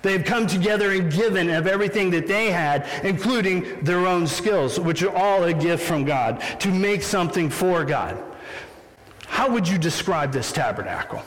They 0.00 0.12
have 0.12 0.24
come 0.24 0.46
together 0.46 0.90
and 0.90 1.12
given 1.12 1.50
of 1.50 1.66
everything 1.66 2.08
that 2.12 2.26
they 2.26 2.50
had, 2.50 2.88
including 3.04 3.84
their 3.84 4.06
own 4.06 4.26
skills, 4.26 4.80
which 4.80 5.02
are 5.02 5.14
all 5.14 5.44
a 5.44 5.52
gift 5.52 5.84
from 5.84 6.06
God, 6.06 6.40
to 6.60 6.68
make 6.70 7.02
something 7.02 7.50
for 7.50 7.84
God. 7.84 8.16
How 9.26 9.50
would 9.50 9.68
you 9.68 9.76
describe 9.76 10.32
this 10.32 10.50
tabernacle? 10.50 11.20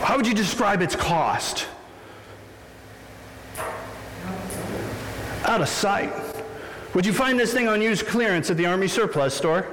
How 0.00 0.16
would 0.16 0.26
you 0.26 0.34
describe 0.34 0.82
its 0.82 0.96
cost? 0.96 1.68
Out 5.44 5.60
of 5.60 5.68
sight. 5.68 6.23
Would 6.94 7.04
you 7.04 7.12
find 7.12 7.38
this 7.38 7.52
thing 7.52 7.68
on 7.68 7.82
used 7.82 8.06
clearance 8.06 8.50
at 8.50 8.56
the 8.56 8.66
Army 8.66 8.86
surplus 8.86 9.34
store? 9.34 9.66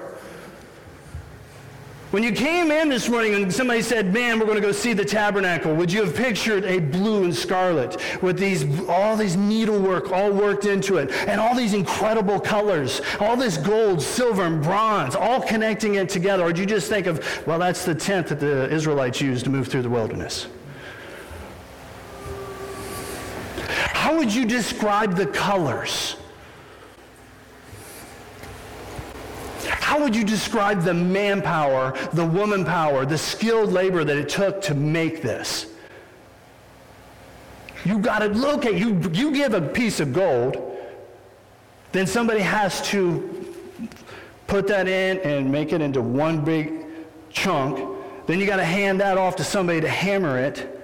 When 2.10 2.24
you 2.24 2.34
came 2.34 2.72
in 2.72 2.90
this 2.90 3.08
morning 3.08 3.36
and 3.36 3.54
somebody 3.54 3.82
said, 3.82 4.12
Man, 4.12 4.38
we're 4.38 4.46
going 4.46 4.58
to 4.58 4.62
go 4.62 4.74
see 4.74 4.92
the 4.92 5.06
tabernacle, 5.06 5.74
would 5.76 5.90
you 5.90 6.04
have 6.04 6.14
pictured 6.14 6.66
a 6.66 6.80
blue 6.80 7.24
and 7.24 7.34
scarlet 7.34 8.02
with 8.22 8.38
these, 8.38 8.66
all 8.90 9.16
these 9.16 9.38
needlework 9.38 10.12
all 10.12 10.30
worked 10.30 10.66
into 10.66 10.98
it, 10.98 11.10
and 11.28 11.40
all 11.40 11.56
these 11.56 11.74
incredible 11.74 12.38
colors, 12.38 13.02
all 13.22 13.38
this 13.38 13.56
gold, 13.56 14.02
silver, 14.02 14.44
and 14.44 14.62
bronze, 14.62 15.16
all 15.16 15.42
connecting 15.42 15.96
it 15.96 16.10
together? 16.10 16.44
Or 16.44 16.52
did 16.52 16.60
you 16.60 16.66
just 16.66 16.90
think 16.90 17.08
of, 17.08 17.48
well, 17.48 17.60
that's 17.60 17.86
the 17.86 17.96
tent 17.96 18.28
that 18.28 18.42
the 18.42 18.70
Israelites 18.70 19.22
used 19.22 19.46
to 19.46 19.50
move 19.50 19.70
through 19.70 19.84
the 19.84 19.90
wilderness? 19.90 20.48
How 23.94 24.18
would 24.18 24.34
you 24.34 24.44
describe 24.44 25.16
the 25.16 25.28
colors? 25.28 26.18
How 29.82 30.00
would 30.00 30.16
you 30.16 30.24
describe 30.24 30.84
the 30.84 30.94
manpower, 30.94 31.98
the 32.14 32.26
woman 32.26 32.64
power, 32.64 33.06
the 33.06 33.18
skilled 33.18 33.74
labor 33.74 34.04
that 34.04 34.16
it 34.16 34.30
took 34.30 34.62
to 34.62 34.76
make 34.76 35.22
this? 35.22 35.66
You 37.84 37.98
got 38.00 38.20
to 38.20 38.28
locate, 38.28 38.76
you, 38.76 39.02
you 39.12 39.32
give 39.32 39.54
a 39.54 39.62
piece 39.62 40.00
of 40.00 40.14
gold, 40.14 40.78
then 41.92 42.06
somebody 42.08 42.40
has 42.40 42.82
to 42.90 43.54
put 44.48 44.68
that 44.68 44.88
in 44.88 45.18
and 45.20 45.52
make 45.52 45.74
it 45.74 45.82
into 45.82 46.02
one 46.02 46.46
big 46.46 46.86
chunk. 47.32 47.98
Then 48.28 48.40
you 48.40 48.46
got 48.46 48.58
to 48.58 48.66
hand 48.66 49.02
that 49.02 49.18
off 49.18 49.36
to 49.38 49.44
somebody 49.44 49.82
to 49.82 49.90
hammer 49.90 50.38
it, 50.38 50.80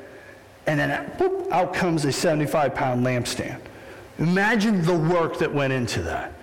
and 0.65 0.79
then 0.79 1.11
boop, 1.17 1.49
out 1.51 1.73
comes 1.73 2.03
a 2.03 2.11
75 2.11 2.73
pound 2.73 3.05
lampstand. 3.05 3.61
Imagine 4.17 4.83
the 4.83 4.97
work 4.97 5.37
that 5.37 5.53
went 5.53 5.71
into 5.71 6.01
that. 6.01 6.33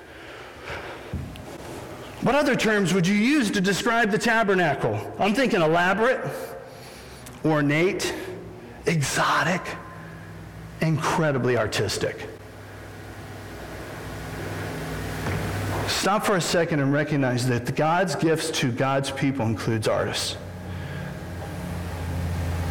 What 2.25 2.35
other 2.35 2.57
terms 2.57 2.95
would 2.95 3.07
you 3.07 3.15
use 3.15 3.51
to 3.51 3.61
describe 3.61 4.11
the 4.11 4.17
tabernacle? 4.17 4.99
I'm 5.19 5.35
thinking 5.35 5.61
elaborate, 5.61 6.25
ornate, 7.45 8.15
exotic, 8.87 9.61
incredibly 10.81 11.59
artistic. 11.59 12.27
Stop 15.87 16.25
for 16.25 16.37
a 16.37 16.41
second 16.41 16.81
and 16.81 16.95
recognize 16.95 17.47
that 17.49 17.77
God's 17.77 18.15
gifts 18.15 18.51
to 18.53 18.73
God's 18.73 19.11
people 19.11 19.45
includes 19.45 19.87
artists. 19.87 20.39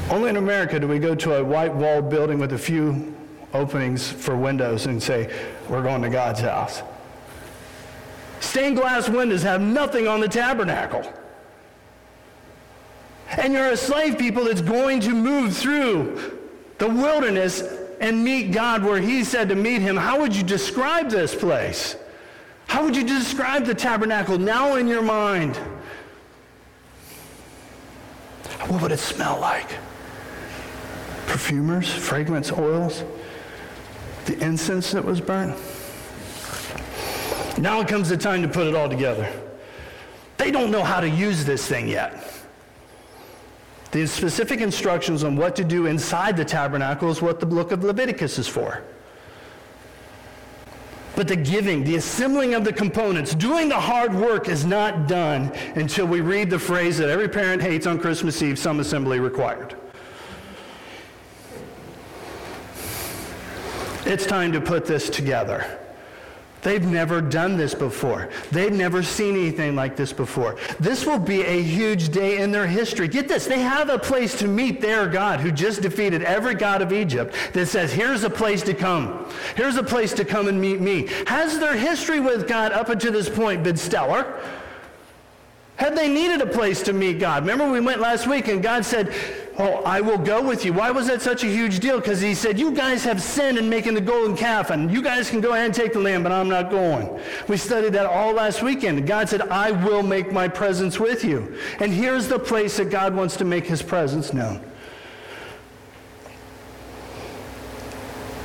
Only 0.09 0.31
in 0.31 0.37
America 0.37 0.79
do 0.79 0.87
we 0.87 0.97
go 0.97 1.13
to 1.13 1.35
a 1.35 1.43
white 1.43 1.75
walled 1.75 2.09
building 2.09 2.39
with 2.39 2.53
a 2.53 2.57
few 2.57 3.15
openings 3.53 4.11
for 4.11 4.35
windows 4.35 4.87
and 4.87 5.01
say, 5.01 5.31
We're 5.69 5.83
going 5.83 6.01
to 6.01 6.09
God's 6.09 6.39
house. 6.39 6.81
Stained 8.43 8.75
glass 8.75 9.07
windows 9.07 9.41
have 9.43 9.61
nothing 9.61 10.05
on 10.05 10.19
the 10.19 10.27
tabernacle. 10.27 11.01
And 13.29 13.53
you're 13.53 13.69
a 13.69 13.77
slave 13.77 14.17
people 14.19 14.43
that's 14.43 14.61
going 14.61 14.99
to 14.99 15.11
move 15.11 15.55
through 15.55 16.39
the 16.77 16.89
wilderness 16.89 17.63
and 18.01 18.21
meet 18.21 18.51
God 18.51 18.83
where 18.83 18.99
he 18.99 19.23
said 19.23 19.47
to 19.47 19.55
meet 19.55 19.81
him. 19.81 19.95
How 19.95 20.19
would 20.19 20.35
you 20.35 20.43
describe 20.43 21.09
this 21.09 21.33
place? 21.33 21.95
How 22.67 22.83
would 22.83 22.97
you 22.97 23.05
describe 23.05 23.63
the 23.65 23.73
tabernacle 23.73 24.37
now 24.37 24.75
in 24.75 24.89
your 24.89 25.01
mind? 25.01 25.55
What 28.67 28.81
would 28.81 28.91
it 28.91 28.99
smell 28.99 29.39
like? 29.39 29.69
Perfumers, 31.27 31.91
fragrance 31.91 32.51
oils, 32.51 33.05
the 34.25 34.37
incense 34.43 34.91
that 34.91 35.05
was 35.05 35.21
burnt. 35.21 35.57
Now 37.57 37.83
comes 37.83 38.09
the 38.09 38.17
time 38.17 38.41
to 38.41 38.47
put 38.47 38.67
it 38.67 38.75
all 38.75 38.89
together. 38.89 39.31
They 40.37 40.51
don't 40.51 40.71
know 40.71 40.83
how 40.83 40.99
to 40.99 41.09
use 41.09 41.45
this 41.45 41.67
thing 41.67 41.87
yet. 41.87 42.31
The 43.91 44.07
specific 44.07 44.59
instructions 44.59 45.23
on 45.23 45.35
what 45.35 45.55
to 45.57 45.63
do 45.63 45.85
inside 45.85 46.35
the 46.35 46.43
tabernacle 46.43 47.11
is 47.11 47.21
what 47.21 47.39
the 47.39 47.45
book 47.45 47.71
of 47.71 47.83
Leviticus 47.83 48.39
is 48.39 48.47
for. 48.47 48.81
But 51.15 51.27
the 51.27 51.35
giving, 51.35 51.83
the 51.83 51.97
assembling 51.97 52.55
of 52.55 52.63
the 52.63 52.73
components, 52.73 53.35
doing 53.35 53.69
the 53.69 53.79
hard 53.79 54.15
work 54.15 54.49
is 54.49 54.65
not 54.65 55.07
done 55.07 55.51
until 55.75 56.07
we 56.07 56.21
read 56.21 56.49
the 56.49 56.57
phrase 56.57 56.97
that 56.97 57.07
every 57.07 57.29
parent 57.29 57.61
hates 57.61 57.85
on 57.85 57.99
Christmas 57.99 58.41
Eve 58.41 58.57
some 58.57 58.79
assembly 58.79 59.19
required. 59.19 59.75
It's 64.05 64.25
time 64.25 64.51
to 64.53 64.59
put 64.59 64.85
this 64.85 65.07
together. 65.07 65.82
They've 66.63 66.85
never 66.85 67.21
done 67.21 67.57
this 67.57 67.73
before. 67.73 68.29
They've 68.51 68.71
never 68.71 69.03
seen 69.03 69.35
anything 69.35 69.75
like 69.75 69.95
this 69.95 70.13
before. 70.13 70.57
This 70.79 71.05
will 71.05 71.19
be 71.19 71.41
a 71.41 71.61
huge 71.61 72.09
day 72.09 72.41
in 72.41 72.51
their 72.51 72.67
history. 72.67 73.07
Get 73.07 73.27
this, 73.27 73.45
they 73.45 73.59
have 73.59 73.89
a 73.89 73.99
place 73.99 74.37
to 74.39 74.47
meet 74.47 74.81
their 74.81 75.07
God 75.07 75.41
who 75.41 75.51
just 75.51 75.81
defeated 75.81 76.23
every 76.23 76.55
God 76.55 76.81
of 76.81 76.93
Egypt 76.93 77.35
that 77.53 77.67
says, 77.67 77.91
here's 77.91 78.23
a 78.23 78.29
place 78.29 78.61
to 78.63 78.73
come. 78.73 79.29
Here's 79.55 79.75
a 79.75 79.83
place 79.83 80.13
to 80.13 80.25
come 80.25 80.47
and 80.47 80.59
meet 80.59 80.79
me. 80.79 81.07
Has 81.27 81.59
their 81.59 81.75
history 81.75 82.19
with 82.19 82.47
God 82.47 82.71
up 82.71 82.89
until 82.89 83.11
this 83.11 83.29
point 83.29 83.63
been 83.63 83.77
stellar? 83.77 84.41
Had 85.75 85.97
they 85.97 86.07
needed 86.07 86.39
a 86.39 86.45
place 86.45 86.83
to 86.83 86.93
meet 86.93 87.19
God? 87.19 87.43
Remember 87.43 87.69
we 87.69 87.81
went 87.81 87.99
last 87.99 88.27
week 88.27 88.47
and 88.47 88.61
God 88.61 88.85
said, 88.85 89.13
Oh, 89.59 89.83
I 89.83 90.01
will 90.01 90.17
go 90.17 90.41
with 90.41 90.65
you. 90.65 90.73
Why 90.73 90.89
was 90.89 91.05
that 91.07 91.21
such 91.21 91.43
a 91.43 91.47
huge 91.47 91.79
deal? 91.79 91.99
Because 91.99 92.19
he 92.19 92.33
said, 92.33 92.59
You 92.59 92.71
guys 92.71 93.03
have 93.03 93.21
sinned 93.21 93.59
in 93.59 93.69
making 93.69 93.93
the 93.93 94.01
golden 94.01 94.35
calf, 94.35 94.71
and 94.71 94.91
you 94.91 95.01
guys 95.03 95.29
can 95.29 95.41
go 95.41 95.53
ahead 95.53 95.65
and 95.65 95.73
take 95.75 95.93
the 95.93 95.99
lamb, 95.99 96.23
but 96.23 96.31
I'm 96.31 96.49
not 96.49 96.71
going. 96.71 97.19
We 97.47 97.57
studied 97.57 97.93
that 97.93 98.07
all 98.07 98.33
last 98.33 98.63
weekend. 98.63 99.05
God 99.05 99.29
said, 99.29 99.41
I 99.43 99.69
will 99.69 100.01
make 100.01 100.31
my 100.31 100.47
presence 100.47 100.99
with 100.99 101.23
you. 101.23 101.55
And 101.79 101.93
here's 101.93 102.27
the 102.27 102.39
place 102.39 102.77
that 102.77 102.89
God 102.89 103.15
wants 103.15 103.37
to 103.37 103.45
make 103.45 103.67
his 103.67 103.83
presence 103.83 104.33
known. 104.33 104.63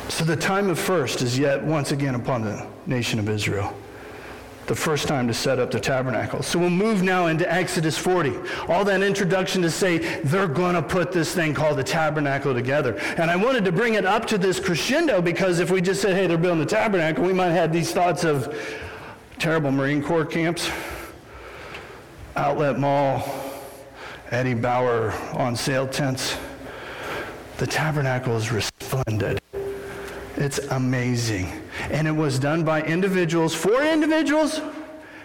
So 0.08 0.24
the 0.24 0.36
time 0.36 0.68
of 0.68 0.78
first 0.78 1.22
is 1.22 1.38
yet 1.38 1.62
once 1.62 1.90
again 1.90 2.16
upon 2.16 2.42
the 2.42 2.66
nation 2.86 3.18
of 3.18 3.28
Israel 3.30 3.74
the 4.68 4.76
first 4.76 5.08
time 5.08 5.26
to 5.26 5.34
set 5.34 5.58
up 5.58 5.70
the 5.70 5.80
tabernacle. 5.80 6.42
So 6.42 6.58
we'll 6.58 6.68
move 6.68 7.02
now 7.02 7.26
into 7.26 7.50
Exodus 7.50 7.96
40. 7.96 8.36
All 8.68 8.84
that 8.84 9.02
introduction 9.02 9.62
to 9.62 9.70
say 9.70 10.20
they're 10.24 10.46
going 10.46 10.74
to 10.74 10.82
put 10.82 11.10
this 11.10 11.34
thing 11.34 11.54
called 11.54 11.78
the 11.78 11.84
tabernacle 11.84 12.52
together. 12.52 12.96
And 13.16 13.30
I 13.30 13.36
wanted 13.36 13.64
to 13.64 13.72
bring 13.72 13.94
it 13.94 14.04
up 14.04 14.26
to 14.26 14.38
this 14.38 14.60
crescendo 14.60 15.22
because 15.22 15.58
if 15.58 15.70
we 15.70 15.80
just 15.80 16.02
said, 16.02 16.14
hey, 16.14 16.26
they're 16.26 16.36
building 16.36 16.60
the 16.60 16.66
tabernacle, 16.66 17.24
we 17.24 17.32
might 17.32 17.50
have 17.50 17.72
these 17.72 17.92
thoughts 17.92 18.24
of 18.24 18.54
terrible 19.38 19.70
Marine 19.70 20.02
Corps 20.02 20.26
camps, 20.26 20.70
outlet 22.36 22.78
mall, 22.78 23.26
Eddie 24.30 24.52
Bauer 24.52 25.12
on 25.32 25.56
sale 25.56 25.88
tents. 25.88 26.36
The 27.56 27.66
tabernacle 27.66 28.36
is 28.36 28.52
resplendent 28.52 29.40
It's 30.36 30.58
amazing. 30.58 31.50
And 31.90 32.06
it 32.06 32.12
was 32.12 32.38
done 32.38 32.64
by 32.64 32.82
individuals, 32.82 33.54
for 33.54 33.82
individuals, 33.82 34.60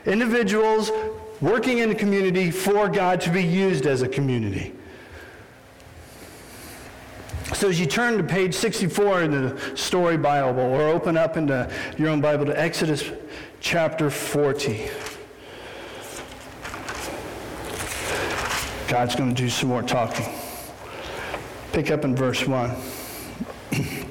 individuals 0.05 0.91
working 1.41 1.79
in 1.79 1.89
the 1.89 1.95
community 1.95 2.51
for 2.51 2.87
God 2.87 3.19
to 3.21 3.29
be 3.29 3.43
used 3.43 3.85
as 3.85 4.01
a 4.01 4.07
community. 4.07 4.73
So 7.53 7.69
as 7.69 7.79
you 7.79 7.85
turn 7.85 8.17
to 8.17 8.23
page 8.23 8.53
64 8.53 9.23
in 9.23 9.31
the 9.31 9.75
Story 9.75 10.17
Bible, 10.17 10.61
or 10.61 10.87
open 10.87 11.17
up 11.17 11.37
into 11.37 11.69
your 11.97 12.09
own 12.09 12.19
Bible 12.19 12.45
to 12.45 12.59
Exodus 12.59 13.11
chapter 13.59 14.09
40. 14.09 14.89
God's 18.87 19.15
going 19.15 19.33
to 19.33 19.41
do 19.41 19.49
some 19.49 19.69
more 19.69 19.81
talking. 19.81 20.25
Pick 21.71 21.89
up 21.91 22.05
in 22.05 22.15
verse 22.15 22.45
1. 22.45 22.75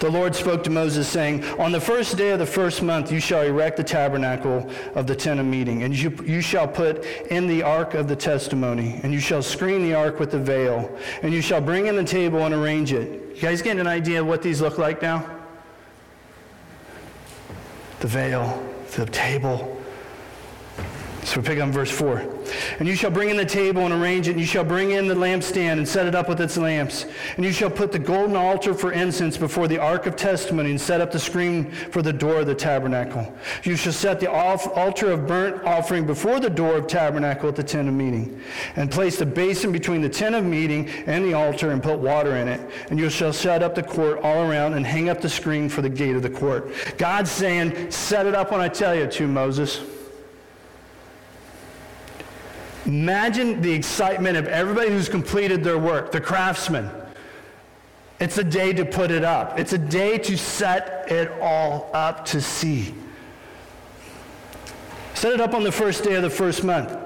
the 0.00 0.10
Lord 0.10 0.34
spoke 0.34 0.62
to 0.64 0.70
Moses, 0.70 1.08
saying, 1.08 1.44
On 1.58 1.72
the 1.72 1.80
first 1.80 2.16
day 2.16 2.30
of 2.30 2.38
the 2.38 2.46
first 2.46 2.82
month 2.82 3.10
you 3.10 3.20
shall 3.20 3.42
erect 3.42 3.76
the 3.76 3.84
tabernacle 3.84 4.68
of 4.94 5.06
the 5.06 5.14
tent 5.14 5.40
of 5.40 5.46
meeting, 5.46 5.82
and 5.82 5.96
you, 5.96 6.10
you 6.24 6.40
shall 6.40 6.68
put 6.68 7.04
in 7.30 7.46
the 7.46 7.62
ark 7.62 7.94
of 7.94 8.08
the 8.08 8.16
testimony, 8.16 9.00
and 9.02 9.12
you 9.12 9.20
shall 9.20 9.42
screen 9.42 9.82
the 9.82 9.94
ark 9.94 10.18
with 10.18 10.30
the 10.30 10.38
veil, 10.38 10.94
and 11.22 11.32
you 11.32 11.40
shall 11.40 11.60
bring 11.60 11.86
in 11.86 11.96
the 11.96 12.04
table 12.04 12.44
and 12.44 12.54
arrange 12.54 12.92
it. 12.92 13.36
You 13.36 13.42
guys 13.42 13.62
getting 13.62 13.80
an 13.80 13.86
idea 13.86 14.20
of 14.20 14.26
what 14.26 14.42
these 14.42 14.60
look 14.60 14.78
like 14.78 15.02
now? 15.02 15.30
The 18.00 18.06
veil, 18.06 18.66
the 18.92 19.06
table, 19.06 19.75
so 21.26 21.40
we 21.40 21.46
pick 21.46 21.58
up 21.58 21.68
verse 21.70 21.90
4. 21.90 22.24
And 22.78 22.86
you 22.86 22.94
shall 22.94 23.10
bring 23.10 23.30
in 23.30 23.36
the 23.36 23.44
table 23.44 23.82
and 23.82 23.92
arrange 23.92 24.28
it, 24.28 24.32
and 24.32 24.40
you 24.40 24.46
shall 24.46 24.62
bring 24.62 24.92
in 24.92 25.08
the 25.08 25.14
lampstand 25.14 25.72
and 25.72 25.88
set 25.88 26.06
it 26.06 26.14
up 26.14 26.28
with 26.28 26.40
its 26.40 26.56
lamps. 26.56 27.04
And 27.34 27.44
you 27.44 27.50
shall 27.50 27.68
put 27.68 27.90
the 27.90 27.98
golden 27.98 28.36
altar 28.36 28.74
for 28.74 28.92
incense 28.92 29.36
before 29.36 29.66
the 29.66 29.78
ark 29.78 30.06
of 30.06 30.14
testimony 30.14 30.70
and 30.70 30.80
set 30.80 31.00
up 31.00 31.10
the 31.10 31.18
screen 31.18 31.70
for 31.72 32.00
the 32.00 32.12
door 32.12 32.40
of 32.40 32.46
the 32.46 32.54
tabernacle. 32.54 33.32
You 33.64 33.74
shall 33.74 33.92
set 33.92 34.20
the 34.20 34.30
altar 34.30 35.10
of 35.10 35.26
burnt 35.26 35.64
offering 35.64 36.06
before 36.06 36.38
the 36.38 36.48
door 36.48 36.76
of 36.76 36.86
tabernacle 36.86 37.48
at 37.48 37.56
the 37.56 37.64
tent 37.64 37.88
of 37.88 37.94
meeting. 37.94 38.40
And 38.76 38.88
place 38.88 39.18
the 39.18 39.26
basin 39.26 39.72
between 39.72 40.02
the 40.02 40.08
tent 40.08 40.36
of 40.36 40.44
meeting 40.44 40.88
and 41.06 41.24
the 41.24 41.34
altar 41.34 41.72
and 41.72 41.82
put 41.82 41.98
water 41.98 42.36
in 42.36 42.46
it. 42.46 42.60
And 42.88 43.00
you 43.00 43.10
shall 43.10 43.32
set 43.32 43.64
up 43.64 43.74
the 43.74 43.82
court 43.82 44.20
all 44.20 44.48
around 44.48 44.74
and 44.74 44.86
hang 44.86 45.08
up 45.08 45.20
the 45.20 45.28
screen 45.28 45.68
for 45.68 45.82
the 45.82 45.90
gate 45.90 46.14
of 46.14 46.22
the 46.22 46.30
court. 46.30 46.72
God's 46.98 47.32
saying, 47.32 47.90
set 47.90 48.26
it 48.26 48.34
up 48.36 48.52
when 48.52 48.60
I 48.60 48.68
tell 48.68 48.94
you 48.94 49.08
to, 49.08 49.26
Moses. 49.26 49.95
Imagine 52.86 53.60
the 53.60 53.72
excitement 53.72 54.36
of 54.36 54.46
everybody 54.46 54.90
who's 54.90 55.08
completed 55.08 55.64
their 55.64 55.78
work, 55.78 56.12
the 56.12 56.20
craftsmen. 56.20 56.88
It's 58.20 58.38
a 58.38 58.44
day 58.44 58.72
to 58.72 58.84
put 58.84 59.10
it 59.10 59.24
up. 59.24 59.58
It's 59.58 59.72
a 59.72 59.78
day 59.78 60.18
to 60.18 60.38
set 60.38 61.10
it 61.10 61.32
all 61.40 61.90
up 61.92 62.24
to 62.26 62.40
see. 62.40 62.94
Set 65.14 65.32
it 65.32 65.40
up 65.40 65.52
on 65.52 65.64
the 65.64 65.72
first 65.72 66.04
day 66.04 66.14
of 66.14 66.22
the 66.22 66.30
first 66.30 66.62
month. 66.62 66.96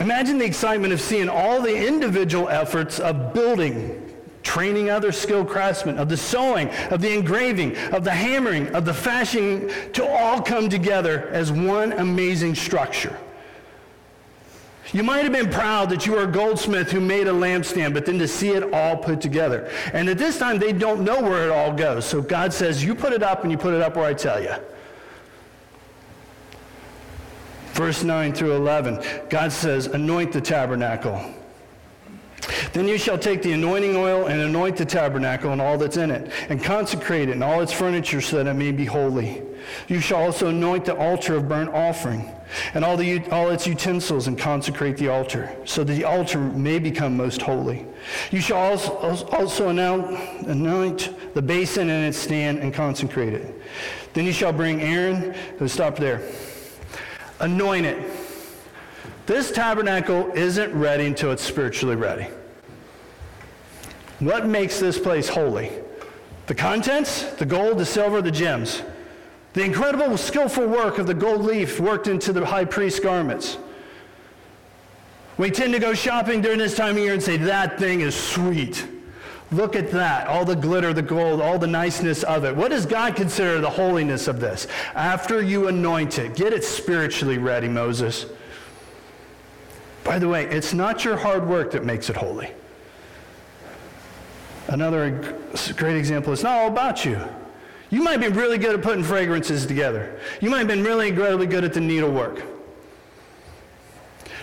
Imagine 0.00 0.38
the 0.38 0.44
excitement 0.44 0.92
of 0.92 1.00
seeing 1.00 1.28
all 1.28 1.62
the 1.62 1.86
individual 1.86 2.48
efforts 2.48 2.98
of 2.98 3.32
building, 3.32 4.12
training 4.42 4.90
other 4.90 5.12
skilled 5.12 5.48
craftsmen, 5.48 5.98
of 5.98 6.08
the 6.08 6.16
sewing, 6.16 6.68
of 6.90 7.00
the 7.00 7.14
engraving, 7.14 7.76
of 7.92 8.04
the 8.04 8.10
hammering, 8.10 8.74
of 8.74 8.84
the 8.84 8.94
fashioning, 8.94 9.70
to 9.92 10.06
all 10.06 10.42
come 10.42 10.68
together 10.68 11.28
as 11.28 11.52
one 11.52 11.92
amazing 11.92 12.54
structure. 12.54 13.16
You 14.92 15.02
might 15.02 15.24
have 15.24 15.32
been 15.32 15.50
proud 15.50 15.90
that 15.90 16.06
you 16.06 16.12
were 16.12 16.22
a 16.22 16.26
goldsmith 16.26 16.90
who 16.90 17.00
made 17.00 17.26
a 17.28 17.32
lampstand, 17.32 17.92
but 17.92 18.06
then 18.06 18.18
to 18.18 18.28
see 18.28 18.50
it 18.50 18.72
all 18.72 18.96
put 18.96 19.20
together. 19.20 19.70
And 19.92 20.08
at 20.08 20.16
this 20.16 20.38
time, 20.38 20.58
they 20.58 20.72
don't 20.72 21.02
know 21.02 21.20
where 21.20 21.44
it 21.44 21.50
all 21.50 21.72
goes. 21.74 22.06
So 22.06 22.22
God 22.22 22.52
says, 22.52 22.82
You 22.82 22.94
put 22.94 23.12
it 23.12 23.22
up, 23.22 23.42
and 23.42 23.52
you 23.52 23.58
put 23.58 23.74
it 23.74 23.82
up 23.82 23.96
where 23.96 24.06
I 24.06 24.14
tell 24.14 24.42
you. 24.42 24.54
Verse 27.72 28.02
9 28.02 28.32
through 28.32 28.56
11, 28.56 29.04
God 29.28 29.52
says, 29.52 29.86
Anoint 29.86 30.32
the 30.32 30.40
tabernacle. 30.40 31.34
Then 32.72 32.88
you 32.88 32.96
shall 32.96 33.18
take 33.18 33.42
the 33.42 33.52
anointing 33.52 33.94
oil 33.94 34.26
and 34.26 34.40
anoint 34.40 34.76
the 34.76 34.86
tabernacle 34.86 35.52
and 35.52 35.60
all 35.60 35.76
that's 35.76 35.98
in 35.98 36.10
it, 36.10 36.32
and 36.48 36.62
consecrate 36.62 37.28
it 37.28 37.32
and 37.32 37.44
all 37.44 37.60
its 37.60 37.72
furniture 37.72 38.22
so 38.22 38.36
that 38.42 38.46
it 38.46 38.54
may 38.54 38.72
be 38.72 38.86
holy. 38.86 39.42
You 39.86 40.00
shall 40.00 40.18
also 40.18 40.48
anoint 40.48 40.86
the 40.86 40.96
altar 40.96 41.34
of 41.36 41.46
burnt 41.46 41.70
offering 41.70 42.32
and 42.74 42.84
all, 42.84 42.96
the, 42.96 43.24
all 43.30 43.50
its 43.50 43.66
utensils 43.66 44.26
and 44.26 44.38
consecrate 44.38 44.96
the 44.96 45.08
altar, 45.08 45.54
so 45.64 45.84
that 45.84 45.92
the 45.92 46.04
altar 46.04 46.38
may 46.38 46.78
become 46.78 47.16
most 47.16 47.42
holy. 47.42 47.86
You 48.30 48.40
shall 48.40 48.58
also, 48.58 49.26
also 49.26 49.68
anoint 49.68 51.34
the 51.34 51.42
basin 51.42 51.90
and 51.90 52.06
its 52.06 52.18
stand 52.18 52.58
and 52.58 52.72
consecrate 52.72 53.32
it. 53.32 53.54
Then 54.14 54.24
you 54.24 54.32
shall 54.32 54.52
bring 54.52 54.80
Aaron, 54.80 55.34
stop 55.66 55.96
there, 55.96 56.22
anoint 57.40 57.86
it. 57.86 58.10
This 59.26 59.50
tabernacle 59.52 60.32
isn't 60.34 60.72
ready 60.72 61.06
until 61.06 61.32
it's 61.32 61.42
spiritually 61.42 61.96
ready. 61.96 62.28
What 64.20 64.46
makes 64.46 64.80
this 64.80 64.98
place 64.98 65.28
holy? 65.28 65.70
The 66.46 66.54
contents, 66.54 67.24
the 67.34 67.44
gold, 67.44 67.76
the 67.76 67.84
silver, 67.84 68.22
the 68.22 68.30
gems. 68.30 68.82
The 69.54 69.64
incredible 69.64 70.16
skillful 70.16 70.66
work 70.66 70.98
of 70.98 71.06
the 71.06 71.14
gold 71.14 71.42
leaf 71.42 71.80
worked 71.80 72.06
into 72.06 72.32
the 72.32 72.44
high 72.44 72.64
priest's 72.64 73.00
garments. 73.00 73.58
We 75.36 75.50
tend 75.50 75.72
to 75.72 75.78
go 75.78 75.94
shopping 75.94 76.40
during 76.40 76.58
this 76.58 76.74
time 76.74 76.96
of 76.96 77.02
year 77.02 77.12
and 77.12 77.22
say, 77.22 77.36
that 77.38 77.78
thing 77.78 78.00
is 78.00 78.14
sweet. 78.14 78.86
Look 79.50 79.76
at 79.76 79.90
that. 79.92 80.26
All 80.26 80.44
the 80.44 80.56
glitter, 80.56 80.92
the 80.92 81.00
gold, 81.00 81.40
all 81.40 81.58
the 81.58 81.66
niceness 81.66 82.22
of 82.24 82.44
it. 82.44 82.54
What 82.54 82.70
does 82.70 82.84
God 82.84 83.16
consider 83.16 83.60
the 83.60 83.70
holiness 83.70 84.28
of 84.28 84.40
this? 84.40 84.66
After 84.94 85.40
you 85.40 85.68
anoint 85.68 86.18
it, 86.18 86.34
get 86.34 86.52
it 86.52 86.64
spiritually 86.64 87.38
ready, 87.38 87.68
Moses. 87.68 88.26
By 90.04 90.18
the 90.18 90.28
way, 90.28 90.44
it's 90.46 90.74
not 90.74 91.04
your 91.04 91.16
hard 91.16 91.48
work 91.48 91.70
that 91.70 91.84
makes 91.84 92.10
it 92.10 92.16
holy. 92.16 92.50
Another 94.66 95.36
great 95.76 95.96
example, 95.96 96.32
it's 96.32 96.42
not 96.42 96.58
all 96.58 96.68
about 96.68 97.04
you. 97.04 97.18
You 97.90 98.02
might 98.02 98.18
be 98.18 98.28
really 98.28 98.58
good 98.58 98.74
at 98.74 98.82
putting 98.82 99.02
fragrances 99.02 99.64
together. 99.64 100.20
You 100.40 100.50
might 100.50 100.58
have 100.58 100.68
been 100.68 100.84
really 100.84 101.08
incredibly 101.08 101.46
good 101.46 101.64
at 101.64 101.72
the 101.72 101.80
needlework. 101.80 102.42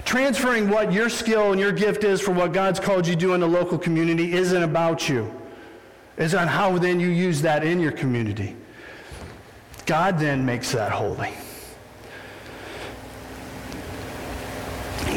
Transferring 0.03 0.69
what 0.69 0.91
your 0.91 1.09
skill 1.09 1.51
and 1.51 1.59
your 1.59 1.71
gift 1.71 2.03
is 2.03 2.21
for 2.21 2.31
what 2.31 2.53
God's 2.53 2.79
called 2.79 3.07
you 3.07 3.13
to 3.13 3.19
do 3.19 3.33
in 3.33 3.39
the 3.39 3.47
local 3.47 3.77
community 3.77 4.33
isn't 4.33 4.63
about 4.63 5.09
you. 5.09 5.31
It's 6.17 6.33
on 6.33 6.47
how 6.47 6.77
then 6.77 6.99
you 6.99 7.09
use 7.09 7.41
that 7.41 7.63
in 7.63 7.79
your 7.79 7.91
community. 7.91 8.55
God 9.85 10.17
then 10.17 10.45
makes 10.45 10.71
that 10.71 10.91
holy. 10.91 11.33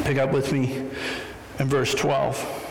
Pick 0.05 0.19
up 0.19 0.33
with 0.33 0.53
me 0.53 0.89
in 1.59 1.69
verse 1.69 1.95
12. 1.95 2.68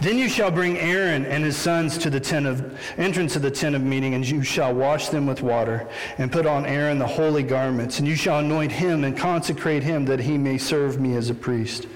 Then 0.00 0.18
you 0.18 0.28
shall 0.28 0.50
bring 0.50 0.78
Aaron 0.78 1.24
and 1.26 1.44
his 1.44 1.56
sons 1.56 1.98
to 1.98 2.10
the 2.10 2.20
tent 2.20 2.46
of 2.46 2.78
entrance 2.96 3.36
of 3.36 3.42
the 3.42 3.50
tent 3.50 3.74
of 3.74 3.82
meeting, 3.82 4.14
and 4.14 4.28
you 4.28 4.42
shall 4.42 4.74
wash 4.74 5.08
them 5.08 5.26
with 5.26 5.42
water, 5.42 5.88
and 6.18 6.30
put 6.30 6.46
on 6.46 6.66
Aaron 6.66 6.98
the 6.98 7.06
holy 7.06 7.42
garments, 7.42 7.98
and 7.98 8.08
you 8.08 8.16
shall 8.16 8.38
anoint 8.40 8.72
him 8.72 9.04
and 9.04 9.16
consecrate 9.16 9.82
him 9.82 10.04
that 10.06 10.20
he 10.20 10.38
may 10.38 10.58
serve 10.58 11.00
me 11.00 11.16
as 11.16 11.30
a 11.30 11.34
priest. 11.34 11.86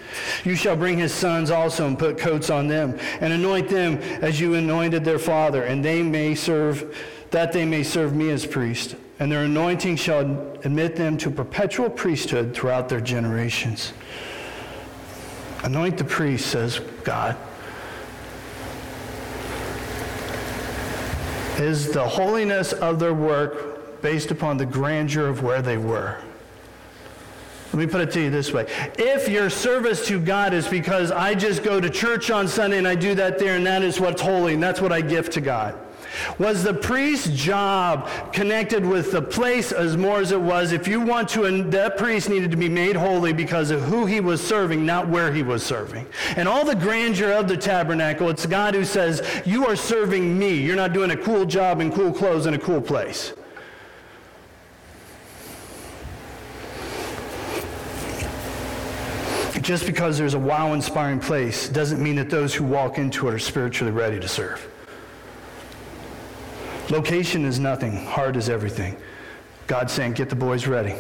You 0.45 0.55
shall 0.55 0.77
bring 0.77 0.99
his 0.99 1.13
sons 1.13 1.51
also 1.51 1.87
and 1.87 1.99
put 1.99 2.19
coats 2.19 2.51
on 2.51 2.69
them, 2.69 2.99
and 3.21 3.33
anoint 3.33 3.69
them 3.69 3.99
as 4.23 4.41
you 4.41 4.55
anointed 4.55 5.05
their 5.05 5.19
father, 5.19 5.65
and 5.65 5.85
they 5.85 6.03
may 6.03 6.35
serve 6.35 6.97
that 7.31 7.53
they 7.53 7.65
may 7.65 7.83
serve 7.83 8.15
me 8.15 8.31
as 8.31 8.45
priest. 8.45 8.95
And 9.19 9.31
their 9.31 9.45
anointing 9.45 9.97
shall 9.97 10.21
admit 10.65 10.97
them 10.97 11.17
to 11.19 11.31
perpetual 11.31 11.89
priesthood 11.89 12.55
throughout 12.55 12.89
their 12.89 13.01
generations. 13.01 13.93
Anoint 15.63 15.97
the 15.97 16.05
priest, 16.05 16.49
says 16.49 16.81
God. 17.05 17.37
Is 21.63 21.93
the 21.93 22.07
holiness 22.07 22.73
of 22.73 22.99
their 22.99 23.15
work 23.15 24.03
based 24.03 24.31
upon 24.31 24.57
the 24.57 24.67
grandeur 24.67 25.29
of 25.29 25.43
where 25.43 25.63
they 25.63 25.79
were. 25.79 26.19
Let 27.73 27.79
me 27.79 27.87
put 27.87 28.03
it 28.03 28.11
to 28.13 28.21
you 28.21 28.31
this 28.31 28.53
way. 28.53 28.67
If 28.99 29.29
your 29.29 29.49
service 29.49 30.07
to 30.09 30.21
God 30.21 30.53
is 30.53 30.69
because 30.69 31.11
I 31.11 31.35
just 31.35 31.63
go 31.63 31.81
to 31.81 31.89
church 31.89 32.31
on 32.31 32.47
Sunday 32.47 32.77
and 32.77 32.87
I 32.87 32.95
do 32.95 33.15
that 33.15 33.39
there 33.39 33.57
and 33.57 33.65
that 33.67 33.83
is 33.83 33.99
what's 33.99 34.21
holy 34.21 34.55
and 34.55 34.63
that's 34.63 34.81
what 34.81 34.93
I 34.93 35.01
give 35.01 35.31
to 35.31 35.41
God, 35.41 35.79
was 36.39 36.63
the 36.63 36.75
priest's 36.75 37.29
job 37.29 38.09
connected 38.33 38.85
with 38.85 39.13
the 39.13 39.23
place 39.23 39.73
as 39.73 39.97
more 39.97 40.21
as 40.21 40.33
it 40.33 40.41
was? 40.41 40.73
If 40.73 40.89
you 40.89 41.01
want 41.01 41.29
to, 41.31 41.45
and 41.45 41.73
that 41.73 41.97
priest 41.97 42.29
needed 42.29 42.51
to 42.51 42.57
be 42.57 42.69
made 42.69 42.97
holy 42.97 43.33
because 43.33 43.71
of 43.71 43.83
who 43.83 44.07
he 44.07 44.21
was 44.21 44.47
serving, 44.47 44.85
not 44.85 45.09
where 45.09 45.33
he 45.33 45.43
was 45.43 45.65
serving. 45.65 46.07
And 46.37 46.49
all 46.49 46.65
the 46.65 46.75
grandeur 46.75 47.33
of 47.33 47.49
the 47.49 47.57
tabernacle, 47.57 48.29
it's 48.29 48.47
God 48.47 48.75
who 48.75 48.85
says, 48.85 49.23
You 49.45 49.67
are 49.67 49.77
serving 49.77 50.39
me. 50.39 50.55
You're 50.55 50.77
not 50.77 50.93
doing 50.93 51.11
a 51.11 51.17
cool 51.17 51.45
job 51.45 51.81
in 51.81 51.93
cool 51.93 52.13
clothes 52.13 52.47
in 52.47 52.55
a 52.55 52.59
cool 52.59 52.81
place. 52.81 53.33
Just 59.61 59.87
because 59.87 60.19
there's 60.19 60.35
a 60.35 60.39
wow 60.41 60.73
inspiring 60.73 61.21
place 61.21 61.69
doesn't 61.69 62.03
mean 62.03 62.17
that 62.17 62.29
those 62.29 62.53
who 62.53 62.65
walk 62.65 62.99
into 62.99 63.29
it 63.29 63.35
are 63.35 63.39
spiritually 63.39 63.93
ready 63.93 64.19
to 64.19 64.27
serve. 64.27 64.72
Location 66.91 67.45
is 67.45 67.59
nothing, 67.59 67.97
heart 68.05 68.37
is 68.37 68.49
everything. 68.49 68.97
God's 69.67 69.93
saying, 69.93 70.13
Get 70.13 70.29
the 70.29 70.37
boys 70.37 70.67
ready. 70.67 70.95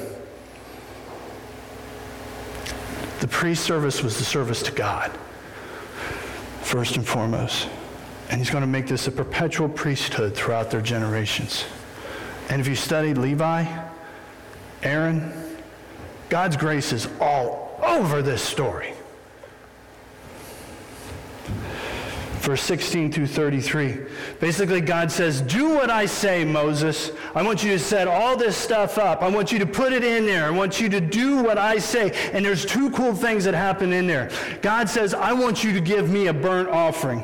The 3.21 3.29
priest 3.29 3.65
service 3.65 4.03
was 4.03 4.19
the 4.19 4.25
service 4.25 4.63
to 4.65 4.73
God, 4.73 5.11
first 6.63 6.97
and 6.97 7.07
foremost. 7.07 7.69
And 8.31 8.41
he's 8.41 8.51
going 8.51 8.63
to 8.63 8.67
make 8.69 8.87
this 8.87 9.07
a 9.07 9.13
perpetual 9.13 9.69
priesthood 9.69 10.35
throughout 10.35 10.71
their 10.71 10.81
generations. 10.81 11.65
And 12.49 12.61
if 12.61 12.67
you 12.67 12.75
study 12.75 13.15
Levi, 13.15 13.65
Aaron, 14.83 15.33
God's 16.29 16.57
grace 16.57 16.93
is 16.93 17.09
all 17.21 17.79
over 17.83 18.23
this 18.23 18.43
story. 18.43 18.95
Verse 22.43 22.63
16 22.63 23.13
through 23.13 23.29
33. 23.29 23.99
Basically, 24.41 24.81
God 24.81 25.11
says, 25.13 25.41
Do 25.41 25.71
what 25.71 25.91
I 25.91 26.07
say, 26.07 26.45
Moses. 26.45 27.13
I 27.35 27.43
want 27.43 27.63
you 27.63 27.71
to 27.71 27.79
set 27.79 28.09
all 28.09 28.37
this 28.37 28.57
stuff 28.57 28.99
up. 28.99 29.23
I 29.23 29.29
want 29.29 29.53
you 29.53 29.61
to 29.61 29.67
put 29.67 29.93
it 29.93 30.03
in 30.03 30.27
there. 30.27 30.45
I 30.45 30.51
want 30.51 30.81
you 30.81 30.89
to 30.89 31.01
do 31.01 31.43
what 31.43 31.57
I 31.57 31.79
say. 31.79 32.11
And 32.33 32.45
there's 32.45 32.67
two 32.67 32.91
cool 32.91 33.15
things 33.15 33.45
that 33.45 33.55
happen 33.55 33.93
in 33.93 34.07
there. 34.07 34.31
God 34.61 34.89
says, 34.89 35.15
I 35.15 35.33
want 35.33 35.63
you 35.63 35.73
to 35.73 35.81
give 35.81 36.11
me 36.11 36.27
a 36.27 36.35
burnt 36.35 36.69
offering. 36.69 37.21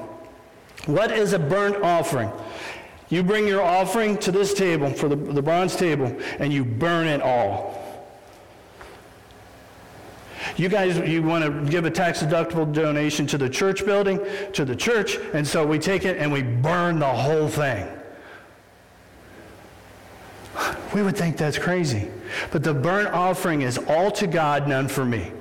What 0.87 1.11
is 1.11 1.33
a 1.33 1.39
burnt 1.39 1.77
offering? 1.83 2.31
You 3.09 3.23
bring 3.23 3.47
your 3.47 3.63
offering 3.63 4.19
to 4.19 4.31
this 4.31 4.55
table, 4.55 4.91
for 4.91 5.09
the, 5.09 5.17
the 5.17 5.43
bronze 5.43 5.75
table, 5.75 6.15
and 6.39 6.53
you 6.53 6.65
burn 6.65 7.07
it 7.07 7.23
all. 7.23 7.78
You 10.57 10.69
guys, 10.69 10.99
you 10.99 11.23
want 11.23 11.45
to 11.45 11.71
give 11.71 11.85
a 11.85 11.91
tax 11.91 12.23
deductible 12.23 12.73
donation 12.73 13.27
to 13.29 13.39
the 13.39 13.49
church 13.49 13.85
building, 13.85 14.21
to 14.53 14.65
the 14.65 14.77
church, 14.77 15.17
and 15.35 15.47
so 15.47 15.67
we 15.67 15.79
take 15.79 16.05
it 16.05 16.19
and 16.19 16.33
we 16.33 16.43
burn 16.43 16.99
the 16.99 17.07
whole 17.07 17.49
thing. 17.49 17.89
We 20.95 21.03
would 21.03 21.17
think 21.17 21.37
that's 21.37 21.59
crazy. 21.59 22.09
But 22.51 22.65
the 22.65 22.75
burnt 22.75 23.09
offering 23.09 23.63
is 23.63 23.79
all 23.79 24.11
to 24.13 24.27
God, 24.27 24.67
none 24.67 24.89
for 24.89 25.05
me. 25.05 25.33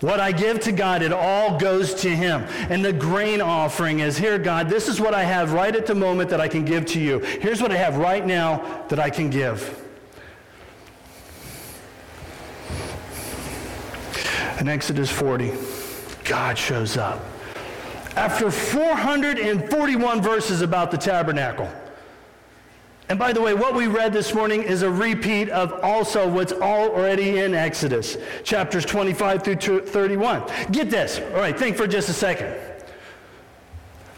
What 0.00 0.20
I 0.20 0.30
give 0.32 0.60
to 0.60 0.72
God, 0.72 1.02
it 1.02 1.12
all 1.12 1.58
goes 1.58 1.94
to 1.94 2.10
Him. 2.10 2.42
And 2.68 2.84
the 2.84 2.92
grain 2.92 3.40
offering 3.40 4.00
is 4.00 4.18
here, 4.18 4.38
God, 4.38 4.68
this 4.68 4.88
is 4.88 5.00
what 5.00 5.14
I 5.14 5.24
have 5.24 5.52
right 5.52 5.74
at 5.74 5.86
the 5.86 5.94
moment 5.94 6.30
that 6.30 6.40
I 6.40 6.48
can 6.48 6.64
give 6.64 6.84
to 6.86 7.00
you. 7.00 7.20
Here's 7.20 7.62
what 7.62 7.72
I 7.72 7.76
have 7.76 7.96
right 7.96 8.24
now 8.24 8.84
that 8.88 8.98
I 8.98 9.08
can 9.08 9.30
give. 9.30 9.85
In 14.58 14.68
Exodus 14.68 15.10
40, 15.10 15.52
God 16.24 16.56
shows 16.56 16.96
up. 16.96 17.22
After 18.16 18.50
441 18.50 20.22
verses 20.22 20.62
about 20.62 20.90
the 20.90 20.96
tabernacle. 20.96 21.70
And 23.08 23.18
by 23.18 23.32
the 23.32 23.40
way, 23.40 23.52
what 23.54 23.74
we 23.74 23.86
read 23.86 24.12
this 24.12 24.34
morning 24.34 24.62
is 24.62 24.82
a 24.82 24.90
repeat 24.90 25.50
of 25.50 25.72
also 25.84 26.26
what's 26.26 26.52
already 26.52 27.38
in 27.38 27.54
Exodus, 27.54 28.16
chapters 28.42 28.84
25 28.84 29.42
through 29.42 29.86
31. 29.86 30.42
Get 30.72 30.90
this. 30.90 31.20
All 31.20 31.40
right, 31.40 31.56
think 31.56 31.76
for 31.76 31.86
just 31.86 32.08
a 32.08 32.14
second. 32.14 32.56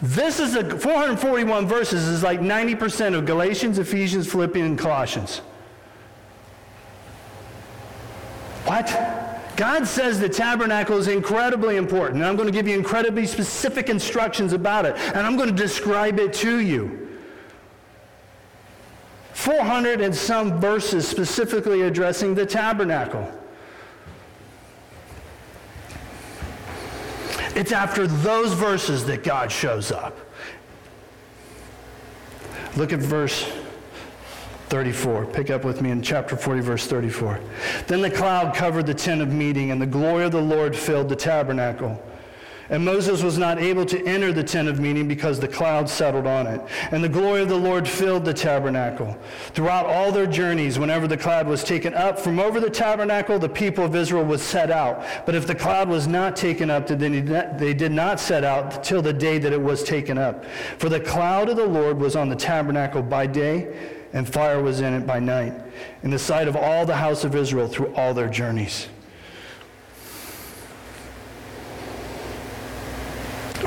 This 0.01 0.39
is 0.39 0.55
a 0.55 0.79
441 0.79 1.67
verses 1.67 2.07
is 2.07 2.23
like 2.23 2.41
90% 2.41 3.15
of 3.15 3.27
Galatians, 3.27 3.81
Ephesians, 3.81 4.31
Philippians, 4.31 4.69
and 4.69 4.79
Colossians. 4.79 5.39
What? 8.65 9.18
God 9.59 9.89
says 9.89 10.21
the 10.21 10.29
tabernacle 10.29 10.99
is 10.99 11.09
incredibly 11.09 11.79
important, 11.79 12.19
and 12.19 12.27
I'm 12.27 12.37
going 12.37 12.47
to 12.47 12.53
give 12.53 12.69
you 12.69 12.79
incredibly 12.79 13.27
specific 13.27 13.89
instructions 13.89 14.53
about 14.53 14.87
it, 14.87 14.95
and 14.97 15.27
I'm 15.27 15.37
going 15.37 15.49
to 15.49 15.55
describe 15.55 16.21
it 16.21 16.33
to 16.35 16.61
you. 16.61 17.09
400 19.33 20.01
and 20.01 20.15
some 20.15 20.61
verses 20.61 21.09
specifically 21.09 21.83
addressing 21.83 22.37
the 22.37 22.47
tabernacle. 22.47 23.29
It's 27.57 27.73
after 27.73 28.07
those 28.07 28.53
verses 28.53 29.05
that 29.07 29.25
God 29.25 29.51
shows 29.51 29.91
up. 29.91 30.17
Look 32.77 32.93
at 32.93 33.01
verse 33.01 33.51
34. 34.69 35.27
Pick 35.27 35.51
up 35.51 35.65
with 35.65 35.81
me 35.81 35.91
in 35.91 36.03
chapter 36.03 36.37
40, 36.37 36.61
verse 36.61 36.87
34. 36.87 37.41
Then 37.87 38.03
the 38.03 38.11
cloud 38.11 38.55
covered 38.55 38.87
the 38.87 38.95
tent 38.95 39.21
of 39.21 39.33
meeting, 39.33 39.71
and 39.71 39.81
the 39.81 39.87
glory 39.87 40.25
of 40.25 40.33
the 40.33 40.41
Lord 40.41 40.77
filled 40.77 41.09
the 41.09 41.17
tabernacle. 41.17 42.03
And 42.71 42.85
Moses 42.85 43.23
was 43.23 43.39
not 43.39 43.59
able 43.59 43.87
to 43.87 44.05
enter 44.07 44.31
the 44.31 44.45
tent 44.45 44.69
of 44.69 44.79
meeting 44.79 45.09
because 45.09 45.41
the 45.41 45.49
cloud 45.49 45.89
settled 45.89 46.27
on 46.27 46.47
it. 46.47 46.61
And 46.91 47.03
the 47.03 47.09
glory 47.09 47.41
of 47.41 47.49
the 47.49 47.57
Lord 47.57 47.89
filled 47.89 48.27
the 48.27 48.35
tabernacle. 48.35 49.17
Throughout 49.55 49.87
all 49.87 50.13
their 50.13 50.27
journeys, 50.27 50.79
whenever 50.79 51.09
the 51.09 51.17
cloud 51.17 51.47
was 51.47 51.65
taken 51.65 51.95
up 51.95 52.19
from 52.19 52.39
over 52.39 52.61
the 52.61 52.69
tabernacle, 52.69 53.39
the 53.39 53.49
people 53.49 53.85
of 53.85 53.97
Israel 53.97 54.25
was 54.25 54.43
set 54.43 54.71
out. 54.71 55.03
But 55.25 55.35
if 55.35 55.47
the 55.47 55.55
cloud 55.55 55.89
was 55.89 56.07
not 56.07 56.37
taken 56.37 56.69
up, 56.69 56.87
then 56.89 57.57
they 57.57 57.73
did 57.73 57.93
not 57.93 58.21
set 58.21 58.45
out 58.45 58.85
till 58.85 59.01
the 59.01 59.15
day 59.15 59.39
that 59.39 59.53
it 59.53 59.63
was 59.63 59.83
taken 59.83 60.19
up. 60.19 60.45
For 60.77 60.91
the 60.91 61.01
cloud 61.01 61.49
of 61.49 61.57
the 61.57 61.67
Lord 61.67 61.99
was 61.99 62.17
on 62.17 62.29
the 62.29 62.37
tabernacle 62.37 63.03
by 63.03 63.27
day 63.27 63.95
and 64.13 64.29
fire 64.29 64.63
was 64.63 64.81
in 64.81 64.95
it 64.95 65.07
by 65.07 65.19
night, 65.19 65.53
in 66.03 66.11
the 66.11 66.19
sight 66.19 66.49
of 66.49 66.57
all 66.57 66.87
the 66.87 66.97
house 66.97 67.25
of 67.25 67.35
Israel 67.35 67.69
through 67.69 67.95
all 67.95 68.15
their 68.15 68.29
journeys. 68.29 68.89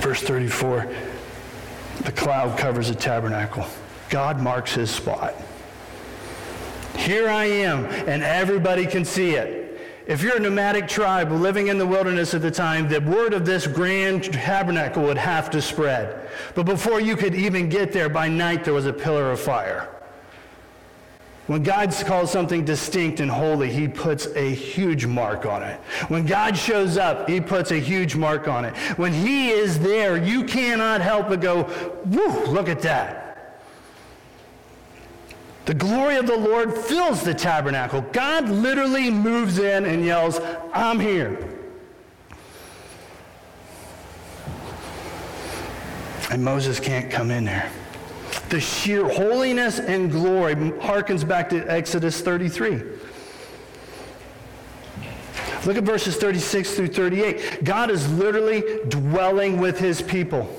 Verse 0.02 0.22
34 0.22 0.92
the 2.04 2.12
cloud 2.12 2.58
covers 2.58 2.88
the 2.88 2.96
tabernacle. 2.96 3.66
God 4.10 4.42
marks 4.42 4.74
his 4.74 4.90
spot. 4.90 5.36
Here 6.96 7.30
I 7.30 7.46
am, 7.46 7.86
and 7.86 8.24
everybody 8.24 8.88
can 8.88 9.06
see 9.06 9.36
it. 9.36 9.80
If 10.08 10.24
you're 10.24 10.38
a 10.38 10.40
nomadic 10.40 10.88
tribe 10.88 11.32
living 11.32 11.68
in 11.68 11.78
the 11.78 11.86
wilderness 11.86 12.34
at 12.34 12.42
the 12.42 12.50
time, 12.50 12.90
the 12.90 13.00
word 13.00 13.34
of 13.34 13.46
this 13.46 13.68
grand 13.68 14.24
tabernacle 14.34 15.04
would 15.04 15.18
have 15.18 15.52
to 15.52 15.62
spread. 15.62 16.28
But 16.56 16.66
before 16.66 17.00
you 17.00 17.16
could 17.16 17.36
even 17.36 17.70
get 17.70 17.94
there, 17.94 18.10
by 18.10 18.28
night 18.28 18.64
there 18.64 18.74
was 18.74 18.88
a 18.88 18.94
pillar 18.94 19.32
of 19.32 19.40
fire. 19.40 19.88
When 21.52 21.64
God 21.64 21.92
calls 22.06 22.32
something 22.32 22.64
distinct 22.64 23.20
and 23.20 23.30
holy, 23.30 23.70
he 23.70 23.86
puts 23.86 24.26
a 24.38 24.54
huge 24.54 25.06
mark 25.06 25.46
on 25.46 25.62
it. 25.62 25.82
When 26.08 26.26
God 26.26 26.58
shows 26.58 26.96
up, 26.96 27.28
he 27.28 27.42
puts 27.42 27.72
a 27.72 27.78
huge 27.78 28.16
mark 28.16 28.48
on 28.48 28.64
it. 28.64 28.74
When 28.98 29.12
he 29.12 29.50
is 29.50 29.78
there, 29.78 30.16
you 30.16 30.46
cannot 30.46 31.02
help 31.02 31.28
but 31.28 31.42
go, 31.42 31.64
whoo, 32.06 32.46
look 32.46 32.70
at 32.70 32.82
that. 32.84 33.68
The 35.66 35.74
glory 35.74 36.16
of 36.16 36.26
the 36.26 36.38
Lord 36.38 36.74
fills 36.74 37.22
the 37.22 37.34
tabernacle. 37.34 38.00
God 38.14 38.48
literally 38.48 39.12
moves 39.12 39.60
in 39.60 39.84
and 39.84 40.06
yells, 40.06 40.40
I'm 40.74 41.02
here. 41.02 41.38
And 46.30 46.42
Moses 46.42 46.80
can't 46.80 47.12
come 47.12 47.30
in 47.30 47.44
there. 47.44 47.70
The 48.52 48.60
sheer 48.60 49.08
holiness 49.08 49.80
and 49.80 50.12
glory 50.12 50.56
harkens 50.56 51.26
back 51.26 51.50
to 51.52 51.64
Exodus 51.72 52.20
33. 52.20 52.84
Look 55.66 55.78
at 55.78 55.84
verses 55.86 56.18
36 56.18 56.74
through 56.74 56.88
38. 56.90 57.64
God 57.64 57.90
is 57.90 58.12
literally 58.12 58.62
dwelling 58.90 59.58
with 59.58 59.80
his 59.80 60.02
people. 60.02 60.54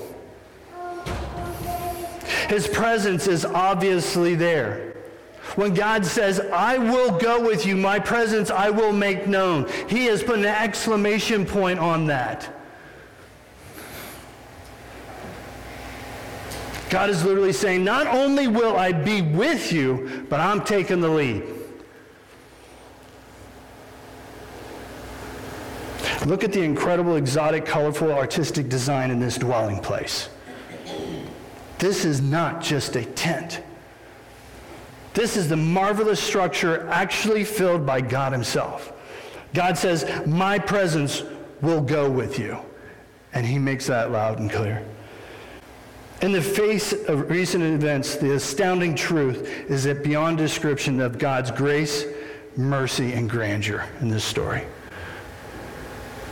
His 2.49 2.67
presence 2.67 3.27
is 3.27 3.45
obviously 3.45 4.33
there. 4.33 4.95
When 5.55 5.75
God 5.75 6.03
says, 6.03 6.39
I 6.39 6.79
will 6.79 7.19
go 7.19 7.45
with 7.45 7.63
you, 7.63 7.77
my 7.77 7.99
presence 7.99 8.49
I 8.49 8.71
will 8.71 8.91
make 8.91 9.27
known, 9.27 9.69
he 9.87 10.05
has 10.05 10.23
put 10.23 10.39
an 10.39 10.45
exclamation 10.45 11.45
point 11.45 11.77
on 11.77 12.07
that. 12.07 12.62
God 16.93 17.09
is 17.09 17.25
literally 17.25 17.53
saying, 17.53 17.83
Not 17.83 18.05
only 18.05 18.47
will 18.47 18.77
I 18.77 18.91
be 18.91 19.23
with 19.23 19.73
you, 19.73 20.27
but 20.29 20.39
I'm 20.39 20.63
taking 20.63 21.01
the 21.01 21.09
lead. 21.09 21.43
Look 26.27 26.43
at 26.43 26.53
the 26.53 26.61
incredible, 26.61 27.15
exotic, 27.15 27.65
colorful, 27.65 28.11
artistic 28.11 28.69
design 28.69 29.09
in 29.09 29.19
this 29.19 29.39
dwelling 29.39 29.79
place. 29.79 30.29
This 31.79 32.05
is 32.05 32.21
not 32.21 32.61
just 32.61 32.95
a 32.95 33.03
tent. 33.03 33.63
This 35.15 35.35
is 35.35 35.49
the 35.49 35.57
marvelous 35.57 36.21
structure 36.21 36.87
actually 36.89 37.43
filled 37.43 37.87
by 37.87 38.01
God 38.01 38.33
Himself. 38.33 38.93
God 39.55 39.79
says, 39.79 40.05
My 40.27 40.59
presence 40.59 41.23
will 41.59 41.81
go 41.81 42.07
with 42.07 42.37
you. 42.37 42.55
And 43.33 43.47
He 43.47 43.57
makes 43.57 43.87
that 43.87 44.11
loud 44.11 44.37
and 44.37 44.51
clear. 44.51 44.85
In 46.23 46.31
the 46.31 46.41
face 46.41 46.93
of 46.93 47.29
recent 47.29 47.65
events, 47.65 48.15
the 48.15 48.35
astounding 48.35 48.95
truth 48.95 49.69
is 49.69 49.83
that 49.83 50.05
beyond 50.05 50.37
description 50.37 51.01
of 51.01 51.17
God's 51.17 51.51
grace, 51.51 52.05
mercy, 52.55 53.11
and 53.11 53.29
grandeur 53.29 53.85
in 53.99 54.07
this 54.07 54.23
story. 54.23 54.63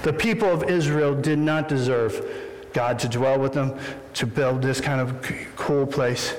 The 0.04 0.14
people 0.14 0.48
of 0.48 0.70
Israel 0.70 1.14
did 1.14 1.40
not 1.40 1.68
deserve 1.68 2.26
God 2.72 3.00
to 3.00 3.10
dwell 3.10 3.38
with 3.38 3.52
them, 3.52 3.78
to 4.14 4.26
build 4.26 4.62
this 4.62 4.80
kind 4.80 5.02
of 5.02 5.30
cool 5.58 5.86
place. 5.86 6.36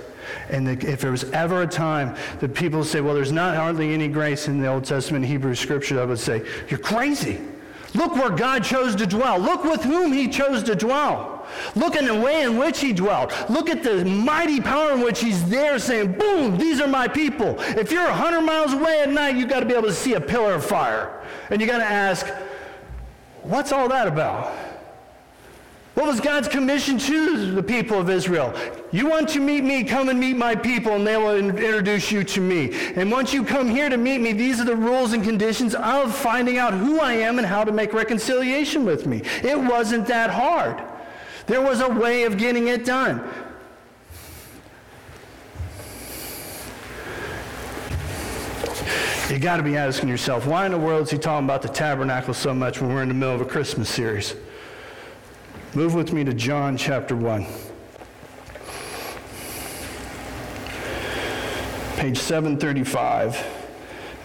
And 0.49 0.67
if 0.83 1.03
there 1.03 1.11
was 1.11 1.25
ever 1.33 1.61
a 1.61 1.67
time 1.67 2.17
that 2.41 2.55
people 2.55 2.83
say, 2.83 3.03
well, 3.03 3.15
there's 3.15 3.33
not 3.33 3.55
hardly 3.55 3.93
any 3.93 4.09
grace 4.09 4.49
in 4.49 4.63
the 4.63 4.69
Old 4.69 4.87
Testament 4.87 5.27
Hebrew 5.27 5.55
scripture, 5.55 6.01
I 6.01 6.07
would 6.07 6.19
say, 6.19 6.43
you're 6.71 6.81
crazy. 6.81 7.39
Look 7.93 8.15
where 8.15 8.31
God 8.31 8.65
chose 8.65 8.97
to 8.97 9.07
dwell. 9.07 9.39
Look 9.39 9.63
with 9.63 9.85
whom 9.85 10.11
he 10.11 10.29
chose 10.29 10.63
to 10.63 10.75
dwell. 10.75 11.32
Look 11.75 11.97
at 11.97 12.05
the 12.05 12.15
way 12.15 12.43
in 12.43 12.57
which 12.59 12.81
he 12.81 12.93
dwelt. 12.93 13.33
Look 13.51 13.69
at 13.71 13.83
the 13.83 14.05
mighty 14.05 14.61
power 14.61 14.93
in 14.93 15.01
which 15.01 15.21
he's 15.21 15.49
there 15.49 15.79
saying, 15.79 16.19
boom, 16.19 16.59
these 16.59 16.81
are 16.81 16.89
my 16.89 17.09
people. 17.09 17.57
If 17.61 17.91
you're 17.91 18.09
100 18.09 18.41
miles 18.43 18.73
away 18.73 19.01
at 19.01 19.09
night, 19.09 19.37
you've 19.37 19.49
got 19.49 19.61
to 19.61 19.67
be 19.67 19.75
able 19.75 19.89
to 19.89 19.95
see 19.95 20.15
a 20.15 20.21
pillar 20.21 20.55
of 20.55 20.65
fire. 20.65 21.23
And 21.51 21.61
you 21.61 21.67
got 21.67 21.79
to 21.79 21.85
ask, 21.85 22.27
what's 23.43 23.73
all 23.73 23.89
that 23.89 24.09
about? 24.09 24.53
What 25.95 26.07
was 26.07 26.21
God's 26.21 26.49
commission 26.49 26.97
to 26.97 27.51
the 27.53 27.63
people 27.63 27.99
of 27.99 28.09
Israel? 28.09 28.55
You 28.93 29.07
want 29.07 29.29
to 29.31 29.41
meet 29.41 29.63
me, 29.63 29.85
come 29.85 30.09
and 30.09 30.19
meet 30.19 30.39
my 30.39 30.55
people, 30.55 30.93
and 30.93 31.07
they 31.07 31.19
will 31.19 31.37
introduce 31.37 32.11
you 32.11 32.25
to 32.25 32.41
me. 32.41 32.73
And 32.97 33.11
once 33.11 33.35
you 33.35 33.45
come 33.45 33.69
here 33.69 33.91
to 33.91 33.99
meet 33.99 34.19
me, 34.19 34.33
these 34.33 34.59
are 34.59 34.65
the 34.65 34.75
rules 34.75 35.13
and 35.13 35.23
conditions 35.23 35.75
of 35.75 36.15
finding 36.15 36.57
out 36.57 36.73
who 36.73 36.99
I 36.99 37.13
am 37.13 37.37
and 37.37 37.47
how 37.47 37.63
to 37.65 37.73
make 37.73 37.93
reconciliation 37.93 38.87
with 38.87 39.07
me. 39.07 39.21
It 39.43 39.59
wasn't 39.59 40.07
that 40.07 40.31
hard. 40.31 40.83
There 41.47 41.61
was 41.61 41.81
a 41.81 41.89
way 41.89 42.25
of 42.25 42.39
getting 42.39 42.69
it 42.69 42.85
done. 42.85 43.23
You 49.29 49.39
got 49.39 49.57
to 49.57 49.63
be 49.63 49.77
asking 49.79 50.11
yourself, 50.11 50.47
why 50.47 50.67
in 50.67 50.73
the 50.73 50.79
world 50.79 51.05
is 51.05 51.11
he 51.11 51.17
talking 51.17 51.47
about 51.47 51.63
the 51.63 51.69
tabernacle 51.69 52.35
so 52.35 52.53
much 52.53 52.81
when 52.81 52.93
we're 52.93 53.03
in 53.03 53.09
the 53.09 53.15
middle 53.15 53.35
of 53.35 53.41
a 53.41 53.47
Christmas 53.47 53.89
series? 53.89 54.35
Move 55.75 55.95
with 55.95 56.13
me 56.13 56.23
to 56.23 56.35
John 56.35 56.77
chapter 56.77 57.17
1. 57.17 57.47
Page 61.97 62.19
735 62.19 63.47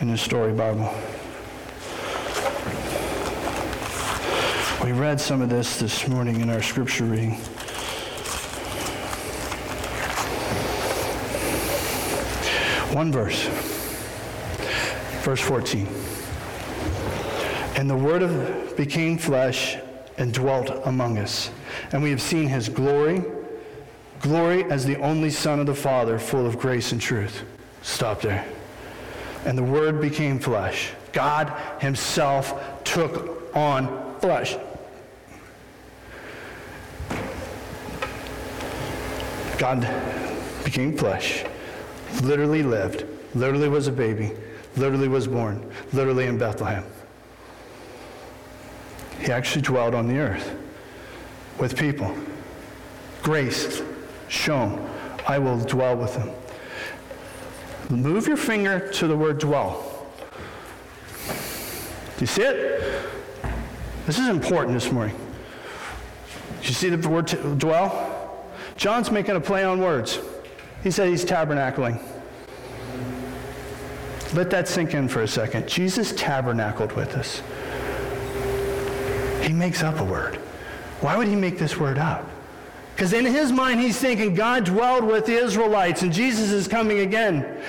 in 0.01 0.09
the 0.09 0.18
Story 0.18 0.51
Bible. 0.51 0.93
We 4.84 4.92
read 4.92 5.20
some 5.20 5.42
of 5.42 5.50
this 5.50 5.80
this 5.80 6.08
morning 6.08 6.40
in 6.40 6.52
our 6.52 6.62
scripture 6.62 7.06
reading. 7.06 7.32
One 12.94 13.12
verse, 13.12 13.48
verse 15.24 15.42
14. 15.42 15.88
And 17.76 17.90
the 17.90 17.96
Word 17.96 18.22
of, 18.22 18.78
became 18.78 19.18
flesh 19.18 19.78
and 20.20 20.32
dwelt 20.32 20.70
among 20.86 21.18
us. 21.18 21.50
And 21.92 22.04
we 22.04 22.12
have 22.12 22.22
seen 22.22 22.48
his 22.48 22.70
glory, 22.70 23.24
glory 24.22 24.64
as 24.66 24.86
the 24.86 24.98
only 24.98 25.32
Son 25.32 25.60
of 25.60 25.66
the 25.66 25.76
Father, 25.76 26.20
full 26.20 26.46
of 26.46 26.60
grace 26.60 26.92
and 26.92 27.02
truth. 27.02 27.44
Stop 27.82 28.22
there. 28.22 28.46
And 29.44 29.58
the 29.58 29.64
Word 29.64 30.00
became 30.00 30.38
flesh. 30.38 30.92
God 31.14 31.52
himself 31.82 32.77
took 32.88 33.56
on 33.56 34.16
flesh. 34.20 34.56
God 39.58 39.82
became 40.64 40.96
flesh, 40.96 41.44
literally 42.22 42.64
lived, 42.64 43.06
literally 43.34 43.70
was 43.70 43.88
a 43.88 43.92
baby, 43.92 44.32
literally 44.76 45.08
was 45.08 45.28
born, 45.28 45.70
literally 45.94 46.28
in 46.28 46.38
Bethlehem. 46.38 46.86
He 49.20 49.32
actually 49.32 49.64
dwelled 49.64 49.96
on 49.96 50.08
the 50.08 50.18
earth 50.20 50.56
with 51.60 51.76
people. 51.76 52.16
Grace 53.24 53.82
shown. 54.28 54.90
I 55.28 55.40
will 55.40 55.60
dwell 55.60 55.98
with 55.98 56.14
them. 56.14 56.32
Move 57.90 58.28
your 58.28 58.38
finger 58.38 58.92
to 58.94 59.08
the 59.08 59.18
word 59.18 59.40
dwell. 59.40 59.87
Do 62.18 62.22
you 62.22 62.28
see 62.28 62.41
it? 62.41 62.82
This 64.07 64.18
is 64.18 64.28
important 64.28 64.74
this 64.74 64.91
morning. 64.91 65.15
You 66.63 66.74
see 66.74 66.89
the 66.89 67.07
word 67.07 67.28
dwell? 67.59 68.43
John's 68.76 69.11
making 69.11 69.36
a 69.36 69.39
play 69.39 69.63
on 69.63 69.80
words. 69.80 70.20
He 70.82 70.89
said 70.89 71.09
he's 71.09 71.24
tabernacling. 71.24 72.01
Let 74.34 74.49
that 74.49 74.68
sink 74.68 74.95
in 74.95 75.07
for 75.07 75.22
a 75.22 75.28
second. 75.28 75.68
Jesus 75.68 76.11
tabernacled 76.13 76.91
with 76.93 77.15
us. 77.15 77.43
He 79.45 79.53
makes 79.53 79.84
up 79.84 79.99
a 79.99 80.03
word. 80.03 80.38
Why 81.01 81.15
would 81.18 81.28
he 81.28 81.36
make 81.36 81.59
this 81.59 81.78
word 81.78 81.99
up? 81.99 82.28
Because 82.95 83.13
in 83.13 83.26
his 83.26 83.51
mind, 83.51 83.80
he's 83.80 83.99
thinking 83.99 84.34
God 84.34 84.65
dwelled 84.65 85.03
with 85.03 85.28
the 85.28 85.36
Israelites, 85.36 86.01
and 86.01 86.11
Jesus 86.11 86.49
is 86.49 86.68
coming 86.68 86.99
again. 86.99 87.61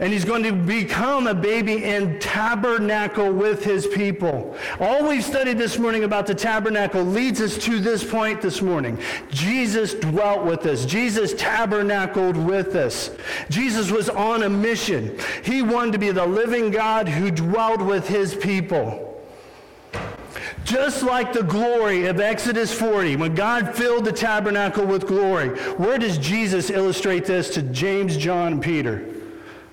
And 0.00 0.14
he's 0.14 0.24
going 0.24 0.42
to 0.44 0.52
become 0.52 1.26
a 1.26 1.34
baby 1.34 1.84
in 1.84 2.18
tabernacle 2.20 3.30
with 3.30 3.62
his 3.62 3.86
people. 3.86 4.56
All 4.80 5.06
we've 5.06 5.22
studied 5.22 5.58
this 5.58 5.78
morning 5.78 6.04
about 6.04 6.26
the 6.26 6.34
tabernacle 6.34 7.04
leads 7.04 7.38
us 7.42 7.58
to 7.58 7.78
this 7.80 8.02
point 8.02 8.40
this 8.40 8.62
morning. 8.62 8.98
Jesus 9.28 9.92
dwelt 9.92 10.46
with 10.46 10.64
us. 10.64 10.86
Jesus 10.86 11.34
tabernacled 11.34 12.38
with 12.38 12.74
us. 12.76 13.10
Jesus 13.50 13.90
was 13.90 14.08
on 14.08 14.42
a 14.42 14.48
mission. 14.48 15.18
He 15.44 15.60
wanted 15.60 15.92
to 15.92 15.98
be 15.98 16.10
the 16.12 16.26
living 16.26 16.70
God 16.70 17.06
who 17.06 17.30
dwelled 17.30 17.82
with 17.82 18.08
his 18.08 18.34
people. 18.34 19.06
Just 20.64 21.02
like 21.02 21.34
the 21.34 21.42
glory 21.42 22.06
of 22.06 22.20
Exodus 22.20 22.72
40, 22.72 23.16
when 23.16 23.34
God 23.34 23.74
filled 23.74 24.06
the 24.06 24.12
tabernacle 24.12 24.86
with 24.86 25.06
glory, 25.06 25.50
where 25.74 25.98
does 25.98 26.16
Jesus 26.16 26.70
illustrate 26.70 27.26
this 27.26 27.50
to 27.50 27.62
James, 27.62 28.16
John, 28.16 28.54
and 28.54 28.62
Peter? 28.62 29.19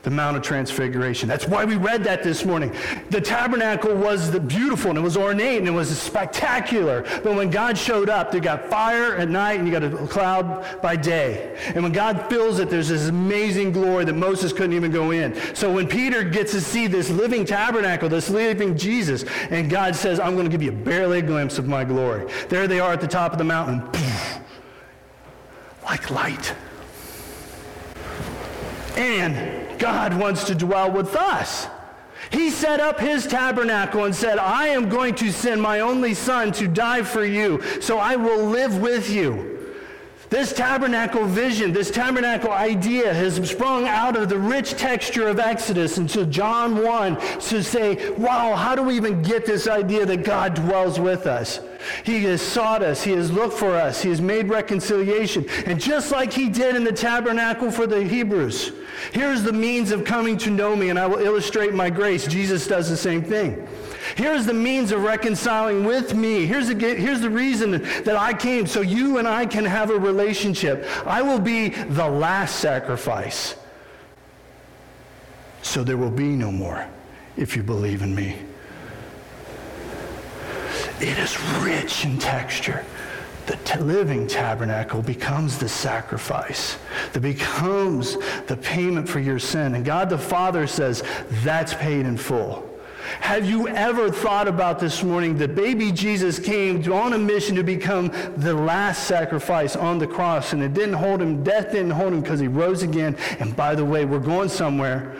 The 0.04 0.12
Mount 0.12 0.38
of 0.38 0.44
Transfiguration. 0.44 1.28
That's 1.28 1.48
why 1.48 1.66
we 1.66 1.76
read 1.76 2.04
that 2.06 2.24
this 2.24 2.46
morning. 2.46 2.74
The 3.10 3.20
tabernacle 3.20 3.96
was 3.96 4.30
beautiful 4.40 4.90
and 4.90 4.98
it 4.98 5.02
was 5.02 5.18
ornate 5.18 5.60
and 5.60 5.68
it 5.68 5.72
was 5.72 5.98
spectacular. 6.00 7.02
But 7.24 7.36
when 7.36 7.50
God 7.50 7.78
showed 7.78 8.10
up, 8.10 8.32
they 8.32 8.40
got 8.40 8.70
fire 8.70 9.16
at 9.16 9.28
night 9.28 9.60
and 9.60 9.68
you 9.68 9.74
got 9.74 9.84
a 9.84 10.08
cloud 10.08 10.82
by 10.82 10.96
day. 10.96 11.58
And 11.74 11.84
when 11.84 11.92
God 11.92 12.30
fills 12.30 12.60
it, 12.60 12.70
there's 12.70 12.90
this 12.90 13.10
amazing 13.10 13.72
glory 13.72 14.06
that 14.06 14.14
Moses 14.14 14.54
couldn't 14.54 14.74
even 14.74 14.92
go 14.92 15.12
in. 15.12 15.36
So 15.56 15.74
when 15.74 15.88
Peter 15.88 16.24
gets 16.24 16.52
to 16.54 16.62
see 16.62 16.88
this 16.88 17.10
living 17.10 17.44
tabernacle, 17.44 18.08
this 18.08 18.30
living 18.30 18.78
Jesus, 18.78 19.26
and 19.50 19.70
God 19.70 19.96
says, 19.96 20.20
I'm 20.20 20.36
going 20.36 20.46
to 20.46 20.52
give 20.52 20.64
you 20.64 20.70
a 20.70 20.84
barely 20.86 21.20
a 21.20 21.22
glimpse 21.22 21.58
of 21.58 21.68
my 21.68 21.84
glory. 21.84 22.32
There 22.50 22.68
they 22.68 22.80
are 22.80 22.94
at 22.94 23.02
the 23.02 23.08
top 23.08 23.32
of 23.32 23.38
the 23.38 23.44
mountain, 23.44 23.84
like 25.84 26.10
light. 26.12 26.54
And 28.96 29.67
God 29.80 30.18
wants 30.18 30.44
to 30.46 30.56
dwell 30.56 30.92
with 30.92 31.16
us. 31.16 31.68
He 32.30 32.50
set 32.50 32.80
up 32.80 33.00
his 33.00 33.26
tabernacle 33.26 34.06
and 34.06 34.16
said, 34.16 34.38
I 34.38 34.68
am 34.68 34.90
going 34.90 35.16
to 35.16 35.32
send 35.32 35.62
my 35.62 35.80
only 35.80 36.14
son 36.14 36.52
to 36.54 36.68
die 36.68 37.04
for 37.04 37.24
you, 37.24 37.62
so 37.82 37.98
I 38.00 38.16
will 38.16 38.46
live 38.46 38.78
with 38.78 39.10
you. 39.10 39.57
This 40.30 40.52
tabernacle 40.52 41.26
vision, 41.26 41.72
this 41.72 41.90
tabernacle 41.90 42.52
idea 42.52 43.14
has 43.14 43.36
sprung 43.50 43.88
out 43.88 44.18
of 44.18 44.28
the 44.28 44.38
rich 44.38 44.72
texture 44.72 45.30
of 45.30 45.40
Exodus 45.40 45.98
into 45.98 46.26
John 46.26 46.84
1 46.84 47.16
to 47.42 47.64
say, 47.64 48.12
wow, 48.12 48.54
how 48.56 48.76
do 48.76 48.84
we 48.84 48.98
even 48.98 49.22
get 49.22 49.46
this 49.46 49.70
idea 49.70 50.06
that 50.06 50.26
God 50.26 50.54
dwells 50.54 51.00
with 51.00 51.28
us? 51.28 51.62
He 52.04 52.26
has 52.26 52.42
sought 52.42 52.84
us. 52.84 53.04
He 53.04 53.12
has 53.14 53.32
looked 53.32 53.58
for 53.58 53.76
us. 53.76 54.02
He 54.02 54.10
has 54.10 54.20
made 54.20 54.50
reconciliation. 54.50 55.46
And 55.66 55.80
just 55.80 56.12
like 56.12 56.34
he 56.34 56.50
did 56.50 56.76
in 56.76 56.84
the 56.84 56.92
tabernacle 56.92 57.72
for 57.72 57.88
the 57.88 58.04
Hebrews, 58.04 58.74
here's 59.14 59.44
the 59.44 59.54
means 59.54 59.92
of 59.92 60.04
coming 60.04 60.38
to 60.40 60.50
know 60.50 60.76
me, 60.76 60.90
and 60.90 61.00
I 61.00 61.08
will 61.08 61.20
illustrate 61.20 61.74
my 61.74 61.90
grace. 61.90 62.28
Jesus 62.28 62.68
does 62.68 62.90
the 62.90 62.98
same 62.98 63.24
thing. 63.24 63.66
Here's 64.16 64.46
the 64.46 64.54
means 64.54 64.92
of 64.92 65.04
reconciling 65.04 65.84
with 65.84 66.14
me. 66.14 66.46
Here's 66.46 66.68
the, 66.68 66.76
here's 66.76 67.22
the 67.22 67.30
reason 67.30 67.72
that 67.72 68.16
I 68.16 68.34
came, 68.34 68.68
so 68.68 68.82
you 68.82 69.18
and 69.18 69.28
I 69.28 69.46
can 69.46 69.66
have 69.66 69.90
a 69.90 69.98
relationship. 69.98 70.86
I 71.06 71.22
will 71.22 71.40
be 71.40 71.70
the 71.70 72.08
last 72.08 72.58
sacrifice. 72.58 73.56
So 75.62 75.84
there 75.84 75.98
will 75.98 76.12
be 76.12 76.30
no 76.30 76.52
more 76.52 76.88
if 77.36 77.56
you 77.56 77.64
believe 77.64 78.02
in 78.02 78.16
me. 78.16 78.38
It 81.00 81.18
is 81.20 81.40
rich 81.62 82.06
in 82.06 82.18
texture. 82.18 82.84
The 83.46 83.56
t- 83.58 83.80
living 83.80 84.28
tabernacle 84.28 85.02
becomes 85.02 85.58
the 85.58 85.70
sacrifice 85.70 86.78
that 87.14 87.22
becomes 87.22 88.18
the 88.48 88.58
payment 88.58 89.08
for 89.08 89.20
your 89.20 89.40
sin. 89.40 89.76
And 89.76 89.86
God 89.86 90.10
the 90.10 90.18
Father 90.18 90.68
says, 90.68 91.04
that's 91.44 91.74
paid 91.74 92.06
in 92.06 92.18
full. 92.18 92.67
Have 93.22 93.46
you 93.46 93.68
ever 93.68 94.12
thought 94.12 94.48
about 94.48 94.80
this 94.80 95.04
morning 95.04 95.38
that 95.38 95.56
baby 95.56 95.92
Jesus 95.92 96.40
came 96.40 96.92
on 96.92 97.14
a 97.14 97.18
mission 97.18 97.56
to 97.56 97.64
become 97.64 98.12
the 98.38 98.54
last 98.54 99.06
sacrifice 99.08 99.76
on 99.76 99.98
the 99.98 100.08
cross 100.08 100.54
and 100.54 100.62
it 100.62 100.74
didn't 100.74 100.96
hold 100.96 101.22
him, 101.22 101.44
death 101.44 101.72
didn't 101.72 101.92
hold 101.92 102.14
him 102.14 102.22
because 102.22 102.40
he 102.40 102.48
rose 102.48 102.84
again. 102.84 103.16
And 103.40 103.56
by 103.56 103.76
the 103.76 103.86
way, 103.86 104.06
we're 104.06 104.20
going 104.20 104.50
somewhere 104.50 105.16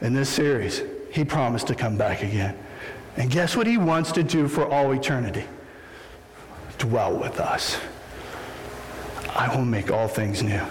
in 0.00 0.14
this 0.14 0.28
series. 0.28 0.82
He 1.10 1.24
promised 1.24 1.66
to 1.68 1.74
come 1.74 1.96
back 1.96 2.22
again. 2.22 2.56
And 3.16 3.30
guess 3.30 3.56
what 3.56 3.66
he 3.66 3.78
wants 3.78 4.12
to 4.12 4.22
do 4.22 4.48
for 4.48 4.66
all 4.68 4.92
eternity? 4.92 5.44
Dwell 6.78 7.16
with 7.16 7.38
us. 7.38 7.78
I 9.34 9.54
will 9.54 9.64
make 9.64 9.90
all 9.90 10.08
things 10.08 10.42
new. 10.42 10.62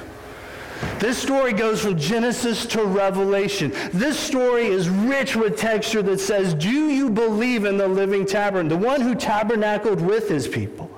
This 1.00 1.18
story 1.18 1.54
goes 1.54 1.82
from 1.82 1.98
Genesis 1.98 2.66
to 2.68 2.84
Revelation. 2.84 3.74
This 3.94 4.18
story 4.18 4.68
is 4.68 4.90
rich 4.90 5.36
with 5.36 5.58
texture 5.58 6.02
that 6.04 6.20
says, 6.20 6.54
Do 6.54 6.90
you 6.90 7.10
believe 7.10 7.66
in 7.66 7.78
the 7.78 7.88
living 7.88 8.26
tabernacle, 8.26 8.78
the 8.78 8.86
one 8.88 9.02
who 9.02 9.16
tabernacled 9.16 10.02
with 10.02 10.30
his 10.30 10.48
people, 10.48 10.90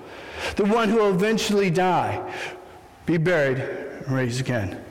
the 0.56 0.66
one 0.66 0.90
who 0.90 0.98
will 0.98 1.12
eventually 1.12 1.70
die, 1.70 2.34
be 3.06 3.18
buried, 3.18 3.60
and 3.60 4.16
raised 4.16 4.40
again? 4.40 4.82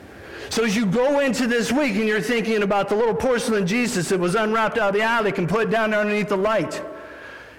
So 0.50 0.64
as 0.64 0.76
you 0.76 0.86
go 0.86 1.20
into 1.20 1.46
this 1.46 1.72
week 1.72 1.96
and 1.96 2.06
you're 2.06 2.20
thinking 2.20 2.62
about 2.62 2.88
the 2.88 2.94
little 2.94 3.14
porcelain 3.14 3.66
Jesus 3.66 4.08
that 4.10 4.20
was 4.20 4.34
unwrapped 4.34 4.78
out 4.78 4.90
of 4.90 4.94
the 4.94 5.02
attic 5.02 5.38
and 5.38 5.48
put 5.48 5.70
down 5.70 5.92
underneath 5.92 6.28
the 6.28 6.36
light, 6.36 6.80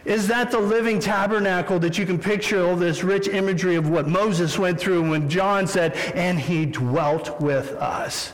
is 0.06 0.28
that 0.28 0.52
the 0.52 0.60
living 0.60 1.00
tabernacle 1.00 1.80
that 1.80 1.98
you 1.98 2.06
can 2.06 2.20
picture 2.20 2.66
all 2.66 2.76
this 2.76 3.04
rich 3.04 3.28
imagery 3.28 3.76
of 3.76 3.90
what 3.90 4.08
Moses 4.08 4.58
went 4.58 4.80
through 4.80 5.10
when 5.10 5.30
John 5.30 5.68
said, 5.68 5.96
and 6.14 6.40
he 6.40 6.66
dwelt 6.66 7.42
with 7.42 7.72
us? 7.74 8.34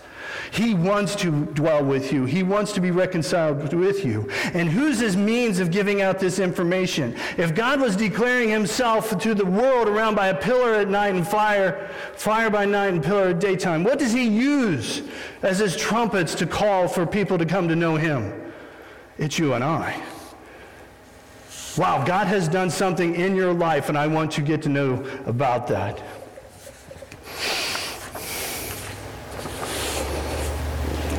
He 0.52 0.74
wants 0.74 1.16
to 1.18 1.46
dwell 1.46 1.84
with 1.84 2.12
you. 2.12 2.26
He 2.26 2.44
wants 2.44 2.74
to 2.74 2.82
be 2.82 2.92
reconciled 2.92 3.74
with 3.74 4.04
you. 4.04 4.30
And 4.54 4.70
who's 4.70 5.00
his 5.00 5.16
means 5.16 5.60
of 5.60 5.72
giving 5.72 6.02
out 6.02 6.20
this 6.20 6.40
information? 6.40 7.16
If 7.38 7.56
God 7.56 7.80
was 7.80 7.96
declaring 7.96 8.50
himself 8.50 9.18
to 9.22 9.34
the 9.34 9.46
world 9.46 9.88
around 9.88 10.16
by 10.16 10.28
a 10.28 10.36
pillar 10.36 10.74
at 10.74 10.90
night 10.90 11.16
and 11.16 11.26
fire, 11.26 11.90
fire 12.16 12.50
by 12.50 12.66
night 12.66 12.94
and 12.94 13.04
pillar 13.04 13.30
at 13.30 13.40
daytime, 13.40 13.86
what 13.86 13.98
does 13.98 14.12
he 14.12 14.28
use 14.28 15.04
as 15.42 15.60
his 15.60 15.78
trumpets 15.78 16.36
to 16.36 16.46
call 16.46 16.88
for 16.90 17.06
people 17.06 17.38
to 17.38 17.46
come 17.46 17.70
to 17.70 17.76
know 17.76 17.96
him? 17.96 18.52
It's 19.18 19.40
you 19.40 19.54
and 19.54 19.64
I. 19.64 20.02
Wow, 21.78 22.04
God 22.04 22.28
has 22.28 22.50
done 22.50 22.70
something 22.70 23.16
in 23.16 23.36
your 23.36 23.54
life, 23.54 23.88
and 23.88 23.98
I 23.98 24.08
want 24.08 24.38
you 24.38 24.44
to 24.44 24.48
get 24.48 24.62
to 24.64 24.70
know 24.70 25.06
about 25.26 25.68
that. 25.68 26.02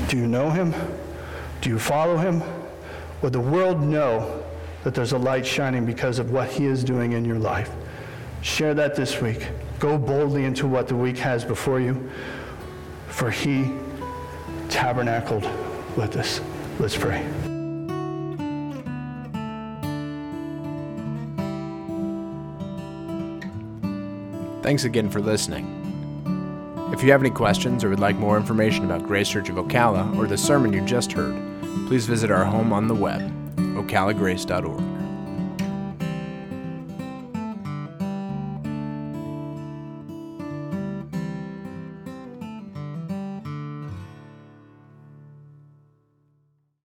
Do 0.08 0.18
you 0.18 0.26
know 0.26 0.50
him? 0.50 0.74
Do 1.62 1.70
you 1.70 1.78
follow 1.78 2.18
him? 2.18 2.42
Would 3.22 3.32
the 3.32 3.40
world 3.40 3.80
know 3.80 4.44
that 4.84 4.94
there's 4.94 5.12
a 5.12 5.18
light 5.18 5.46
shining 5.46 5.86
because 5.86 6.18
of 6.18 6.32
what 6.32 6.50
he 6.50 6.66
is 6.66 6.84
doing 6.84 7.12
in 7.12 7.24
your 7.24 7.38
life? 7.38 7.70
Share 8.42 8.74
that 8.74 8.94
this 8.94 9.22
week. 9.22 9.48
Go 9.78 9.96
boldly 9.96 10.44
into 10.44 10.66
what 10.66 10.86
the 10.86 10.96
week 10.96 11.16
has 11.18 11.46
before 11.46 11.80
you, 11.80 12.10
for 13.08 13.30
he 13.30 13.72
tabernacled 14.68 15.48
with 15.96 16.16
us. 16.16 16.42
Let's 16.78 16.96
pray. 16.96 17.41
Thanks 24.62 24.84
again 24.84 25.10
for 25.10 25.20
listening. 25.20 25.66
If 26.92 27.02
you 27.02 27.10
have 27.10 27.20
any 27.20 27.30
questions 27.30 27.82
or 27.82 27.88
would 27.88 27.98
like 27.98 28.16
more 28.16 28.36
information 28.36 28.84
about 28.84 29.02
Grace 29.02 29.28
Church 29.28 29.48
of 29.48 29.56
Ocala 29.56 30.16
or 30.16 30.28
the 30.28 30.38
sermon 30.38 30.72
you 30.72 30.80
just 30.82 31.10
heard, 31.10 31.34
please 31.88 32.06
visit 32.06 32.30
our 32.30 32.44
home 32.44 32.72
on 32.72 32.86
the 32.86 32.94
web, 32.94 33.22
ocalagrace.org. 33.56 34.91